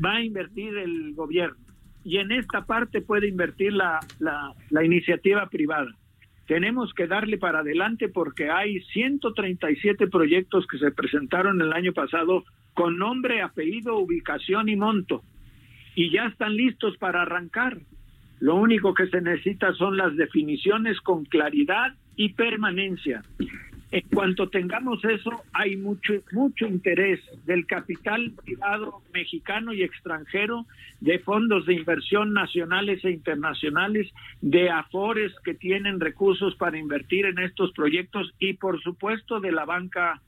[0.03, 1.57] va a invertir el gobierno
[2.05, 5.91] y en esta parte puede invertir la, la, la iniciativa privada.
[6.47, 12.45] Tenemos que darle para adelante porque hay 137 proyectos que se presentaron el año pasado
[12.75, 15.23] con nombre, apellido, ubicación y monto
[15.95, 17.79] y ya están listos para arrancar.
[18.41, 23.23] Lo único que se necesita son las definiciones con claridad y permanencia.
[23.95, 30.67] En cuanto tengamos eso, hay mucho mucho interés del capital privado mexicano y extranjero,
[31.01, 37.39] de fondos de inversión nacionales e internacionales, de afores que tienen recursos para invertir en
[37.39, 40.21] estos proyectos y por supuesto de la banca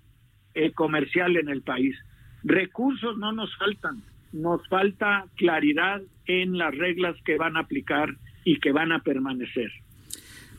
[0.54, 1.96] eh, comercial en el país.
[2.44, 4.00] Recursos no nos faltan,
[4.32, 8.14] nos falta claridad en las reglas que van a aplicar
[8.44, 9.72] y que van a permanecer.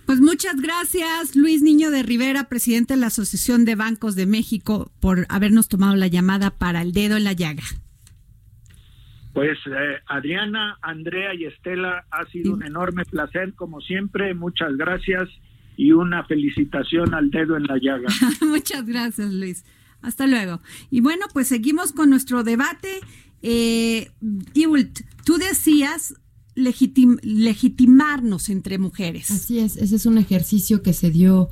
[0.07, 4.89] Pues muchas gracias, Luis Niño de Rivera, presidente de la Asociación de Bancos de México,
[5.01, 7.63] por habernos tomado la llamada para el dedo en la llaga.
[9.33, 14.33] Pues eh, Adriana, Andrea y Estela, ha sido un enorme placer, como siempre.
[14.33, 15.27] Muchas gracias
[15.75, 18.07] y una felicitación al dedo en la llaga.
[18.41, 19.65] Muchas gracias, Luis.
[20.01, 20.61] Hasta luego.
[20.89, 23.01] Y bueno, pues seguimos con nuestro debate.
[23.41, 24.11] Eh,
[25.25, 26.15] tú decías
[26.57, 29.31] legitim- legitimarnos entre mujeres.
[29.31, 31.49] Así es, ese es un ejercicio que se dio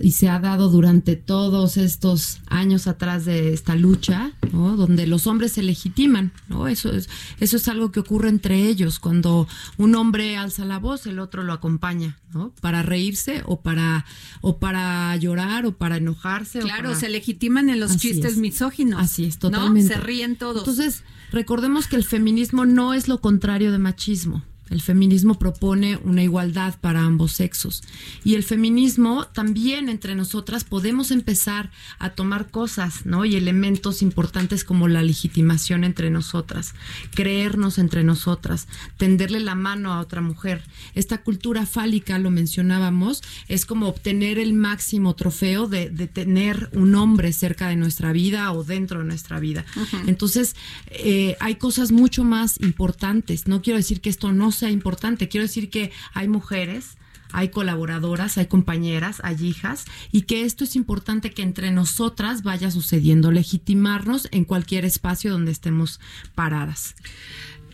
[0.00, 4.76] y se ha dado durante todos estos años atrás de esta lucha, ¿no?
[4.76, 6.68] donde los hombres se legitiman, ¿no?
[6.68, 7.08] Eso es,
[7.40, 11.42] eso es algo que ocurre entre ellos, cuando un hombre alza la voz, el otro
[11.42, 12.52] lo acompaña, ¿no?
[12.60, 14.04] Para reírse o para,
[14.40, 16.58] o para llorar o para enojarse.
[16.58, 18.38] o Claro, para- se legitiman en los Así chistes es.
[18.38, 19.00] misóginos.
[19.00, 19.50] Así es, ¿no?
[19.50, 19.94] totalmente.
[19.94, 20.58] Se ríen todos.
[20.58, 24.42] Entonces, recordemos que el feminismo no es lo contrario de machismo.
[24.70, 27.82] El feminismo propone una igualdad para ambos sexos.
[28.24, 33.24] Y el feminismo también entre nosotras podemos empezar a tomar cosas, ¿no?
[33.24, 36.74] Y elementos importantes como la legitimación entre nosotras,
[37.14, 40.62] creernos entre nosotras, tenderle la mano a otra mujer.
[40.94, 46.94] Esta cultura fálica, lo mencionábamos, es como obtener el máximo trofeo de, de tener un
[46.94, 49.64] hombre cerca de nuestra vida o dentro de nuestra vida.
[50.06, 50.54] Entonces,
[50.90, 53.46] eh, hay cosas mucho más importantes.
[53.46, 56.96] No quiero decir que esto no sea importante, quiero decir que hay mujeres
[57.32, 62.70] hay colaboradoras, hay compañeras, hay hijas, y que esto es importante que entre nosotras vaya
[62.70, 66.00] sucediendo, legitimarnos en cualquier espacio donde estemos
[66.34, 66.94] paradas.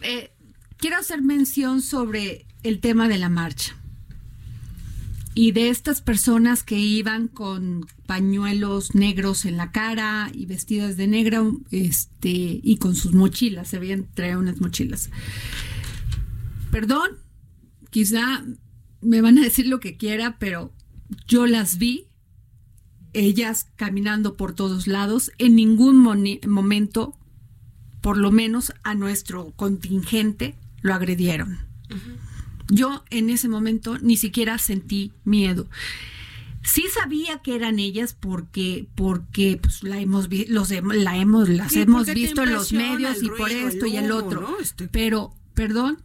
[0.02, 0.30] Eh,
[0.76, 3.76] quiero hacer mención sobre el tema de la marcha
[5.34, 11.06] y de estas personas que iban con pañuelos negros en la cara y vestidas de
[11.06, 15.10] negro, este, y con sus mochilas, se veían traer unas mochilas.
[16.70, 17.10] Perdón,
[17.90, 18.44] quizá
[19.00, 20.72] me van a decir lo que quiera, pero
[21.26, 22.06] yo las vi,
[23.12, 25.96] ellas caminando por todos lados, en ningún
[26.46, 27.16] momento,
[28.00, 31.58] por lo menos a nuestro contingente, lo agredieron.
[32.68, 35.68] Yo en ese momento ni siquiera sentí miedo.
[36.64, 41.70] Sí sabía que eran ellas porque porque pues, la hemos vi- los la hemos las
[41.72, 44.40] Sí, hemos visto en los medios y por esto y el otro.
[44.40, 44.58] ¿no?
[44.58, 46.02] Este- Pero perdón,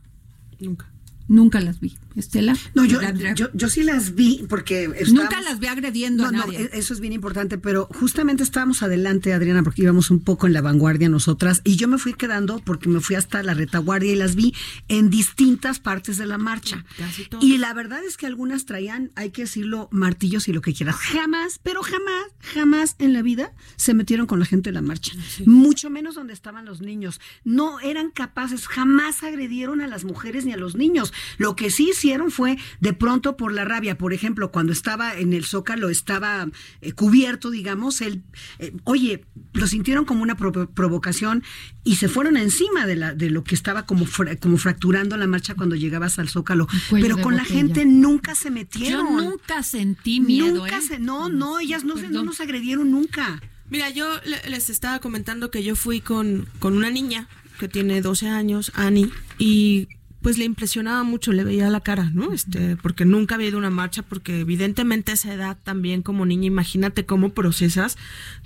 [0.61, 0.89] Nunca.
[1.27, 1.93] nunca las vi.
[2.15, 2.55] Estela.
[2.73, 2.99] No, yo,
[3.35, 6.69] yo, yo sí las vi porque nunca las vi agrediendo No, a no, nadie.
[6.73, 10.53] e- eso es bien importante, pero justamente estábamos adelante, Adriana, porque íbamos un poco en
[10.53, 14.15] la vanguardia nosotras, y yo me fui quedando porque me fui hasta la retaguardia y
[14.15, 14.53] las vi
[14.87, 16.83] en distintas partes de la marcha.
[16.97, 17.27] Casi.
[17.39, 20.95] Y la verdad es que algunas traían, hay que decirlo, martillos y lo que quieras.
[20.97, 25.13] Jamás, pero jamás, jamás en la vida se metieron con la gente de la marcha.
[25.45, 27.19] Mucho menos donde estaban los niños.
[27.43, 31.13] No eran capaces, jamás agredieron a las mujeres ni a los niños.
[31.37, 35.33] Lo que sí hicieron fue de pronto por la rabia, por ejemplo, cuando estaba en
[35.33, 36.47] el zócalo, estaba
[36.81, 38.23] eh, cubierto, digamos, el,
[38.57, 39.23] eh, oye,
[39.53, 41.43] lo sintieron como una provo- provocación
[41.83, 45.27] y se fueron encima de, la, de lo que estaba como, fra- como fracturando la
[45.27, 46.67] marcha cuando llegabas al zócalo.
[46.89, 49.15] Pero con la gente nunca se Yo metieron.
[49.15, 50.55] nunca sentí miedo.
[50.55, 50.81] Nunca ¿eh?
[50.81, 52.25] se, no, no, ellas no, se, no Perdón.
[52.25, 53.41] nos agredieron nunca.
[53.69, 57.27] Mira, yo le- les estaba comentando que yo fui con, con una niña
[57.59, 59.87] que tiene 12 años, Annie, y
[60.21, 62.31] pues le impresionaba mucho, le veía la cara, ¿no?
[62.31, 66.25] Este, porque nunca había ido a una marcha, porque evidentemente a esa edad también como
[66.25, 67.97] niña, imagínate cómo procesas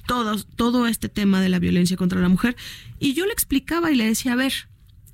[0.08, 2.56] todo, todo este tema de la violencia contra la mujer.
[3.00, 4.54] Y yo le explicaba y le decía, a ver,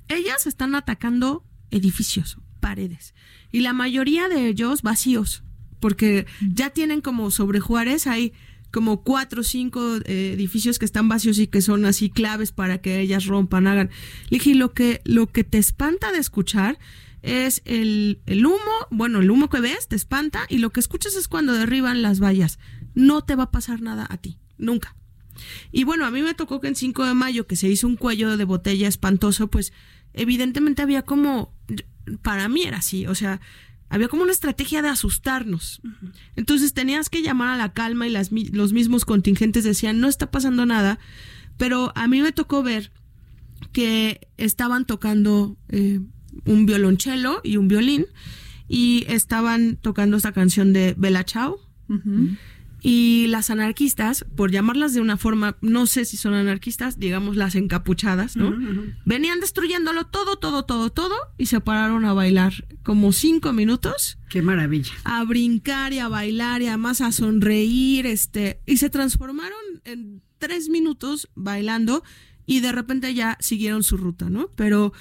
[0.08, 3.14] ellas están atacando edificios, paredes,
[3.50, 5.42] y la mayoría de ellos vacíos,
[5.80, 8.32] porque ya tienen como sobre Juárez hay
[8.72, 12.78] como cuatro o cinco eh, edificios que están vacíos y que son así claves para
[12.78, 13.90] que ellas rompan, hagan.
[14.30, 16.78] Le dije, "Y lo que, lo que te espanta de escuchar
[17.22, 18.58] es el, el humo,
[18.90, 22.20] bueno, el humo que ves te espanta y lo que escuchas es cuando derriban las
[22.20, 22.58] vallas.
[22.94, 24.96] No te va a pasar nada a ti, nunca.
[25.70, 27.96] Y bueno, a mí me tocó que en 5 de mayo, que se hizo un
[27.96, 29.72] cuello de botella espantoso, pues
[30.12, 31.54] evidentemente había como,
[32.22, 33.40] para mí era así, o sea,
[33.92, 35.82] había como una estrategia de asustarnos.
[36.34, 40.30] Entonces tenías que llamar a la calma y las, los mismos contingentes decían, no está
[40.30, 40.98] pasando nada,
[41.58, 42.90] pero a mí me tocó ver
[43.72, 46.00] que estaban tocando eh,
[46.46, 48.06] un violonchelo y un violín
[48.66, 51.60] y estaban tocando esta canción de Bella Ciao.
[52.84, 57.54] Y las anarquistas, por llamarlas de una forma, no sé si son anarquistas, digamos las
[57.54, 58.52] encapuchadas, ¿no?
[59.04, 64.42] Venían destruyéndolo todo, todo, todo, todo y se pararon a bailar como cinco minutos Qué
[64.42, 64.92] maravilla.
[65.04, 70.68] a brincar y a bailar y además a sonreír, este, y se transformaron en tres
[70.68, 72.02] minutos bailando
[72.46, 74.48] y de repente ya siguieron su ruta, ¿no?
[74.56, 74.92] Pero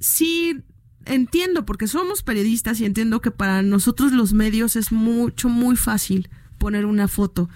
[0.00, 0.58] sí
[1.06, 6.28] entiendo, porque somos periodistas y entiendo que para nosotros los medios es mucho, muy fácil
[6.60, 7.48] poner una foto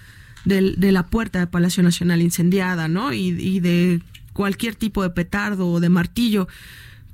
[0.43, 3.13] del- de la puerta de Palacio Nacional incendiada, ¿no?
[3.13, 4.01] Y, y de
[4.33, 6.49] cualquier tipo de petardo o de martillo.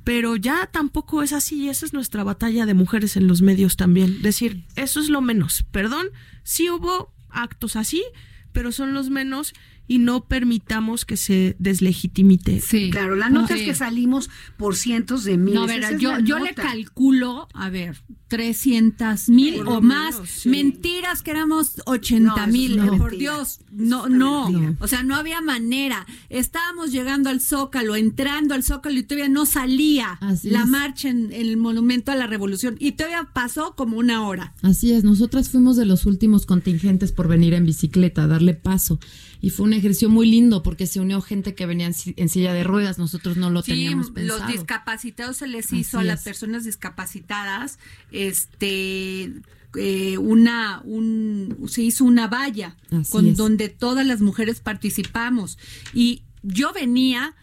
[0.04, 3.78] Pero ya tampoco es así, y esa es nuestra batalla de mujeres en los medios
[3.78, 4.24] también.
[4.24, 5.64] Decir, eso es lo menos.
[5.72, 6.08] Perdón,
[6.44, 8.04] sí hubo actos así,
[8.52, 9.54] pero son los menos
[9.88, 12.62] y no permitamos que se deslegitimite.
[12.62, 12.90] Sí.
[12.92, 13.62] Claro, la nota Sí.
[13.62, 15.56] es que salimos por cientos de miles.
[15.56, 20.16] No, a ver, yo, yo le calculo, a ver, 300 mil o más.
[20.16, 20.50] menos, sí.
[20.50, 22.78] Mentiras que éramos 80 No, mil.
[22.78, 23.18] por mentira.
[23.18, 24.50] Dios, no, no.
[24.50, 24.76] mentira.
[24.80, 26.06] O sea, no había manera.
[26.30, 30.68] Estábamos llegando al Zócalo, entrando al Zócalo y todavía no salía Así la es.
[30.68, 32.78] marcha en, en el Monumento a la Revolución.
[32.80, 34.54] Y todavía pasó como una hora.
[34.62, 39.00] Así es, nosotras fuimos de los últimos contingentes por venir en bicicleta, a darle paso.
[39.44, 42.30] Y fue un ejercicio muy lindo porque se unió gente que venía en, si- en
[42.30, 44.40] silla de ruedas, nosotros no lo Sí, teníamos pensado.
[44.40, 46.26] los discapacitados se les Así hizo a las es.
[46.26, 47.80] personas discapacitadas,
[48.12, 49.34] este,
[49.76, 53.38] eh, una, un, se hizo una valla Así con es.
[53.38, 55.58] donde todas las mujeres participamos
[55.94, 57.36] y yo venía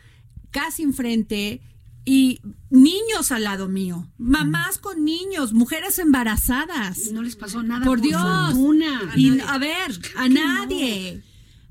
[0.50, 1.60] casi enfrente
[2.04, 2.40] y
[2.70, 7.06] niños al lado mío, mamás con niños, mujeres embarazadas.
[7.08, 7.84] Y no les pasó nada.
[7.84, 8.22] Por Dios.
[8.22, 9.12] fortuna.
[9.16, 11.22] Y a ver, a nadie.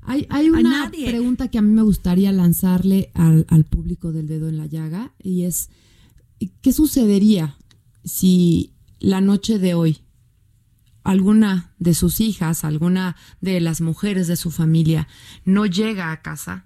[0.08, 4.48] Hay, hay una pregunta que a mí me gustaría lanzarle al, al público del dedo
[4.48, 5.68] en la llaga y es,
[6.62, 7.58] ¿qué sucedería
[8.04, 9.98] si la noche de hoy
[11.04, 15.08] alguna de sus hijas, alguna de las mujeres de su familia
[15.44, 16.64] no llega a casa,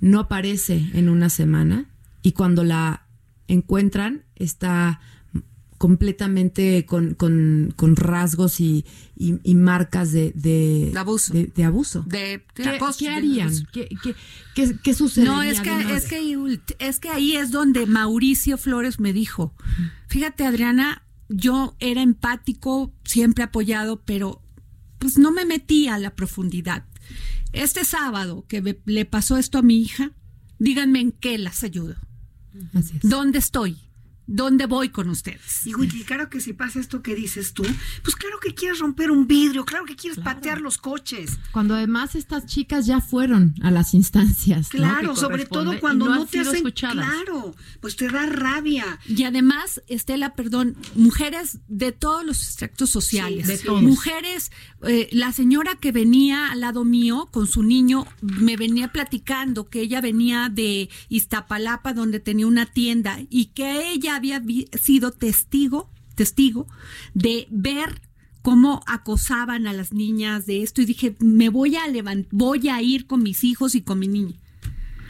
[0.00, 1.86] no aparece en una semana
[2.22, 3.06] y cuando la
[3.46, 5.00] encuentran está
[5.78, 8.84] completamente con, con- con rasgos y,
[9.16, 11.32] y- y marcas de, de, De abuso.
[11.32, 12.02] de- de abuso.
[12.06, 13.52] De, ¿Qué, acoso, qué harían?
[13.72, 14.14] ¿Qué, qué,
[14.54, 15.32] qué, qué sucedería?
[15.32, 19.54] No, es que, es que es que ahí es donde Mauricio Flores me dijo,
[20.08, 24.42] fíjate Adriana, yo era empático, siempre apoyado, pero
[24.98, 26.84] pues no me metí a la profundidad.
[27.52, 30.10] Este sábado que me- le pasó esto a mi hija,
[30.58, 31.94] díganme en qué las ayudo.
[32.74, 33.08] Así es.
[33.08, 33.76] ¿Dónde estoy?
[34.30, 35.66] ¿Dónde voy con ustedes?
[35.66, 37.62] Y Witty, claro que si pasa esto que dices tú,
[38.02, 41.38] pues claro que quieres romper un vidrio, claro que quieres patear los coches.
[41.50, 44.68] Cuando además estas chicas ya fueron a las instancias.
[44.68, 47.08] Claro, sobre todo cuando no, te hacen escuchadas.
[47.08, 48.98] claro, pues te da rabia.
[49.06, 53.46] Y además, Estela, perdón, mujeres de todos los extractos sociales.
[53.46, 53.82] Sí, de todos.
[53.82, 54.52] Mujeres,
[54.82, 59.80] eh, la señora que venía al lado mío con su niño me venía platicando que
[59.80, 65.90] ella venía de Iztapalapa donde tenía una tienda y que ella había vi- sido testigo,
[66.14, 66.66] testigo
[67.14, 68.00] de ver
[68.42, 72.80] cómo acosaban a las niñas de esto y dije, me voy a levant voy a
[72.82, 74.34] ir con mis hijos y con mi niña.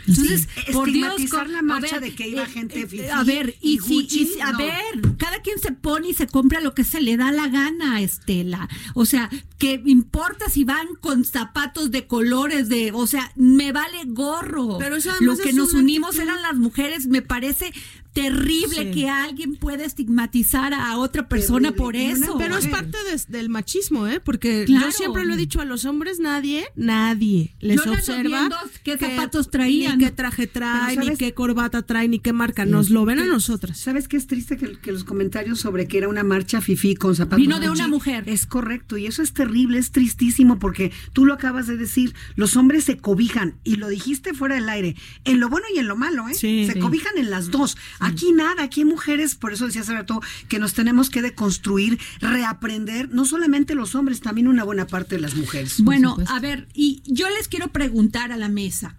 [0.07, 3.11] Entonces, Sí, por Dios, con- la a marcha ver, de que iba eh, gente eh,
[3.11, 4.59] A ver, y, y Gucci, a no.
[4.59, 8.01] ver, cada quien se pone y se compra lo que se le da la gana,
[8.01, 8.71] Estela.
[8.95, 9.29] O sea,
[9.59, 14.79] que importa si van con zapatos de colores de, o sea, me vale gorro.
[14.79, 17.71] Pero eso lo que es nos unimos actitud- eran las mujeres, me parece
[18.13, 18.91] terrible Sí.
[18.93, 21.77] que alguien pueda estigmatizar a otra persona Terrible.
[21.85, 22.39] por eso.
[22.39, 24.21] Pero es parte des- del machismo, ¿eh?
[24.21, 24.87] Porque Claro.
[24.87, 28.49] yo siempre lo he dicho a los hombres, nadie, nadie les Yo observa
[28.85, 29.99] qué zapatos traían.
[29.99, 32.65] ni qué traje trae, ni qué corbata trae, ni qué marca.
[32.65, 33.79] Nos lo ven a nosotras.
[33.79, 37.15] ¿Sabes qué es triste que, que los comentarios sobre que era una marcha fifí con
[37.15, 38.25] zapatos Vino de una mujer.
[38.27, 42.57] Es correcto y eso es terrible, es tristísimo porque tú lo acabas de decir, los
[42.57, 45.97] hombres se cobijan y lo dijiste fuera del aire, en lo bueno y en lo
[45.97, 46.35] malo, ¿eh?
[46.35, 46.67] Sí.
[46.67, 46.79] se Sí.
[46.81, 47.77] cobijan en las dos.
[48.01, 51.99] Aquí nada, aquí hay mujeres, por eso decía hace rato que nos tenemos que deconstruir,
[52.21, 55.81] reaprender, no solamente los hombres, también una buena parte de las mujeres.
[55.83, 58.97] Bueno, a ver, y yo les quiero preguntar a la mesa,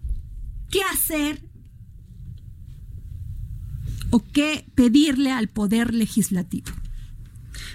[0.70, 1.42] ¿qué hacer
[4.10, 6.72] o qué pedirle al poder legislativo?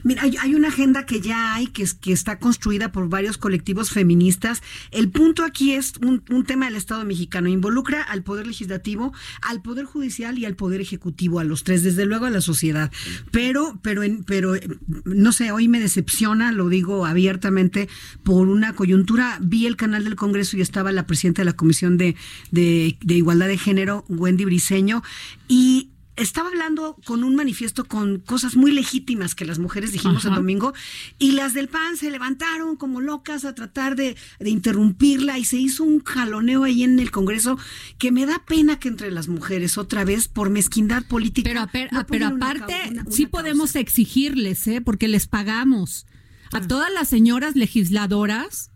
[0.05, 3.39] Mira, hay, hay una agenda que ya hay, que, es, que está construida por varios
[3.39, 4.63] colectivos feministas.
[4.91, 7.49] El punto aquí es un, un tema del Estado mexicano.
[7.49, 12.05] Involucra al Poder Legislativo, al Poder Judicial y al Poder Ejecutivo, a los tres, desde
[12.05, 12.93] luego a la sociedad.
[13.31, 14.69] Pero, pero, en, pero eh,
[15.07, 17.89] no sé, hoy me decepciona, lo digo abiertamente,
[18.23, 19.39] por una coyuntura.
[19.41, 22.15] Vi el canal del Congreso y estaba la presidenta de la Comisión de,
[22.51, 25.03] de, de Igualdad de Género, Wendy Briseño,
[25.49, 30.35] y estaba hablando con un manifiesto con cosas muy legítimas que las mujeres dijimos el
[30.35, 30.73] domingo
[31.19, 35.57] y las del PAN se levantaron como locas a tratar de, de interrumpirla y se
[35.57, 37.59] hizo un jaloneo ahí en el Congreso
[37.99, 41.49] que me da pena que entre las mujeres otra vez por mezquindad política.
[41.51, 43.31] Pero, a per- no pero aparte, cau- una- una sí causa.
[43.31, 44.81] podemos exigirles, ¿eh?
[44.81, 46.07] porque les pagamos.
[46.53, 46.69] A Ah.
[46.69, 48.71] todas las señoras legisladoras,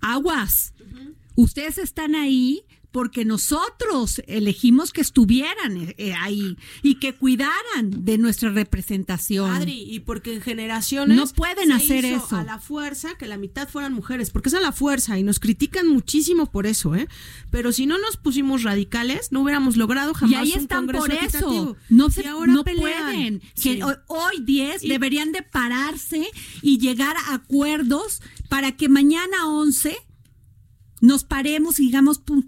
[0.00, 0.74] aguas.
[1.36, 2.62] Ustedes están ahí
[2.92, 9.50] porque nosotros elegimos que estuvieran eh, eh, ahí y que cuidaran de nuestra representación.
[9.50, 12.36] Adri, y porque en generaciones No pueden se hacer hizo eso.
[12.36, 15.38] a la fuerza que la mitad fueran mujeres, porque es a la fuerza y nos
[15.38, 17.06] critican muchísimo por eso, ¿eh?
[17.50, 21.04] Pero si no nos pusimos radicales, no hubiéramos logrado jamás Y ahí un están congreso
[21.06, 21.76] por eso.
[21.88, 22.80] No se Y ahora no pelean.
[23.02, 23.42] pueden.
[23.54, 23.76] Sí.
[23.78, 26.28] Que hoy, hoy 10 Y- deberían de pararse
[26.62, 29.96] y llegar a acuerdos para que mañana 11
[31.00, 32.42] nos paremos y digamos, "Pum,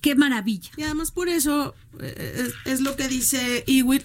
[0.00, 0.70] qué maravilla.
[0.76, 4.02] Y además por eso eh, es, es lo que dice Iwit,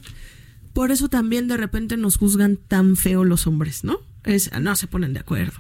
[0.74, 4.00] por eso también de repente nos juzgan tan feo los hombres, ¿no?
[4.24, 5.60] Es no se ponen de acuerdo.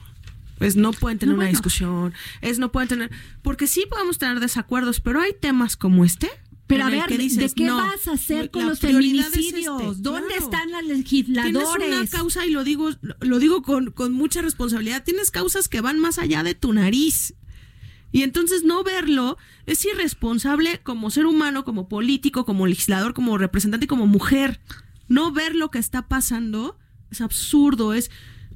[0.59, 1.57] Es no pueden tener No, una bueno.
[1.57, 3.11] discusión, es no pueden tener,
[3.41, 6.29] porque sí podemos tener desacuerdos, pero hay temas como este.
[6.67, 9.81] Pero a ver, que ¿de dices, qué no, vas a hacer con los es feminicidios?
[9.83, 10.01] este.
[10.01, 10.43] ¿Dónde Claro.
[10.45, 11.87] están las Tienes legisladores?
[11.99, 15.03] una causa y lo digo, lo digo con, con mucha responsabilidad.
[15.03, 17.35] Tienes causas que van más allá de tu nariz.
[18.15, 23.87] Y entonces no verlo es irresponsable como ser humano, como político, como legislador, como representante
[23.87, 24.61] como mujer.
[25.09, 26.77] No ver lo que está pasando
[27.11, 28.09] es absurdo, es,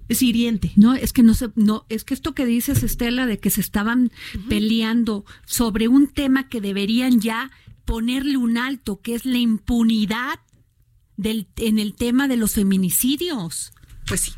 [0.07, 0.71] es hiriente.
[0.77, 3.59] No, es que no se, no, es que esto que dices, Estela, de que se
[3.59, 4.13] estaban
[4.47, 7.51] peleando sobre un tema que deberían ya
[7.83, 10.39] ponerle un alto, que es la impunidad
[11.17, 13.73] del, en el tema de los feminicidios.
[14.09, 14.31] Pues sí.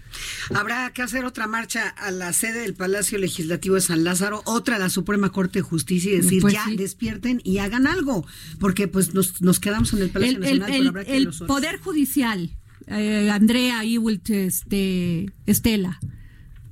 [0.53, 4.75] Habrá que hacer otra marcha a la sede del Palacio Legislativo de San Lázaro, otra
[4.75, 6.75] a la Suprema Corte de Justicia y decir, Pues ya sí.
[6.75, 8.25] despierten y hagan algo,
[8.59, 11.29] porque pues nos, nos quedamos en el Palacio El, Nacional, el- pero habrá que el
[11.47, 12.51] Poder Judicial,
[12.87, 15.99] eh, Andrea Iwilt, este, Estela,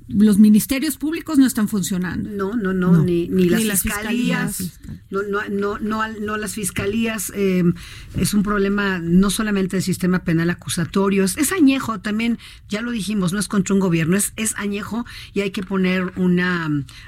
[0.10, 2.30] los ministerios públicos no están funcionando.
[2.32, 4.80] No, no, no, Ni, ni las Ni las fiscalías,
[5.12, 7.64] no, no, no, no, no las fiscalías, eh,
[8.18, 12.40] es un problema no solamente del sistema penal acusatorio, es, es añejo también,
[12.70, 16.12] ya lo dijimos, no es contra un gobierno, es, es añejo y hay que poner
[16.16, 16.68] una,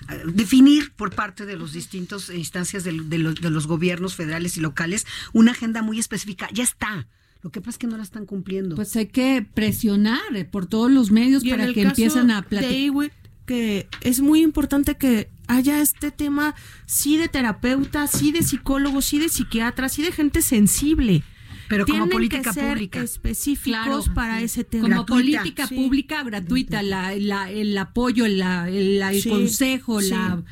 [0.10, 4.58] eh, definir por parte de los distintos instancias del- de, los, de los gobiernos federales
[4.58, 7.08] y locales una agenda muy específica, ya está.
[7.43, 8.75] Lo que pasa es que no la están cumpliendo.
[8.75, 11.89] Pues hay que presionar eh, por todos los medios Y en para el que caso
[12.01, 13.11] empiecen a platicar.
[13.47, 16.53] Que es muy importante que haya este tema,
[16.85, 21.23] sí de terapeutas, sí de psicólogos, sí de psiquiatras, sí de gente sensible.
[21.67, 23.01] Pero como Tienen política que ser pública.
[23.01, 24.13] específicos Claro.
[24.13, 24.83] para ese tema.
[24.83, 25.39] como Gratuita.
[25.39, 25.75] política Sí.
[25.75, 30.09] pública gratuita, la, la- el apoyo, la, el, la- el Sí, consejo, sí.
[30.11, 30.43] la,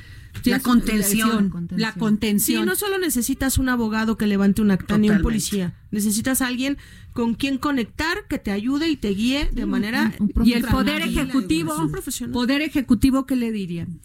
[0.45, 1.67] La contención.
[1.75, 2.65] la Sí, contención.
[2.65, 5.73] no solo necesitas un abogado que levante un acta ni un policía.
[5.91, 6.77] Necesitas a alguien
[7.13, 10.13] con quien conectar, que te ayude y te guíe de manera...
[10.19, 12.33] un- un y el poder ejecutivo, es un profesional.
[12.33, 13.99] poder ejecutivo, ¿qué le dirían?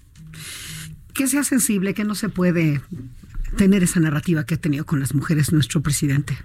[1.12, 2.80] que sea sensible, que no se puede
[3.57, 6.37] tener esa narrativa que ha tenido con las mujeres nuestro presidente.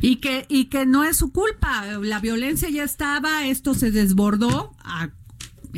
[0.00, 4.74] Y que, y que no es su culpa, la violencia ya estaba, esto se desbordó.
[4.84, 5.10] a-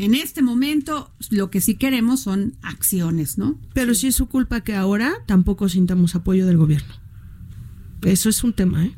[0.05, 3.59] en este momento, lo que sí queremos son acciones, ¿no?
[3.75, 6.95] Pero sí es su culpa que ahora tampoco sintamos apoyo del gobierno.
[8.03, 8.95] Eso es un tema, ¿eh?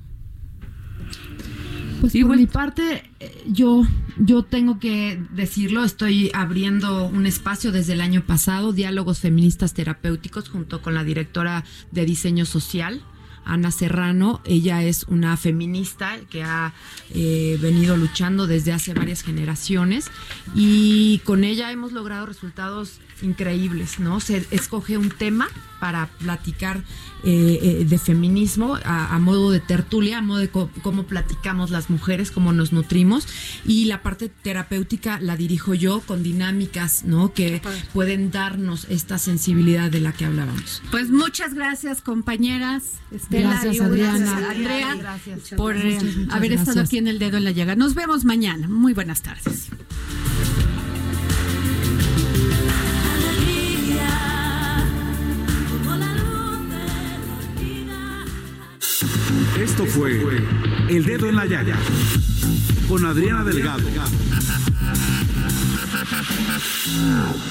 [2.00, 3.82] Pues por mi parte, eh, yo,
[4.18, 10.48] yo tengo que decirlo, estoy abriendo un espacio desde el año pasado, Diálogos Feministas Terapéuticos,
[10.48, 13.02] junto con la directora de Diseño Social,
[13.44, 14.40] Ana Serrano.
[14.44, 16.72] Ella es una feminista que ha
[17.14, 20.10] eh, venido luchando desde hace varias generaciones
[20.54, 24.20] y con ella hemos logrado resultados increíbles, ¿no?
[24.20, 25.48] Se escoge un tema
[25.80, 26.84] para platicar
[27.24, 31.70] eh, eh, de feminismo a, a modo de tertulia, a modo de co- cómo platicamos
[31.70, 33.26] las mujeres, cómo nos nutrimos
[33.66, 37.32] y la parte terapéutica la dirijo yo con dinámicas, ¿no?
[37.34, 37.60] Que
[37.92, 40.82] pueden darnos esta sensibilidad de la que hablábamos.
[40.90, 42.84] Pues muchas gracias, compañeras.
[43.10, 44.48] Estela Gracias, y Adriana.
[44.50, 45.40] Andrea, Gracias.
[45.56, 47.74] por eh, Muchas, muchas haber estado aquí en el dedo en la llaga.
[47.74, 48.68] Nos vemos mañana.
[48.68, 49.68] Muy buenas tardes.
[59.60, 60.18] Esto fue
[60.88, 61.76] El Dedo en la Yaya
[62.88, 63.82] con Adriana Delgado.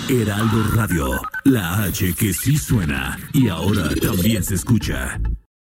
[0.10, 5.20] Heraldo Radio, la H que sí suena y ahora también se escucha.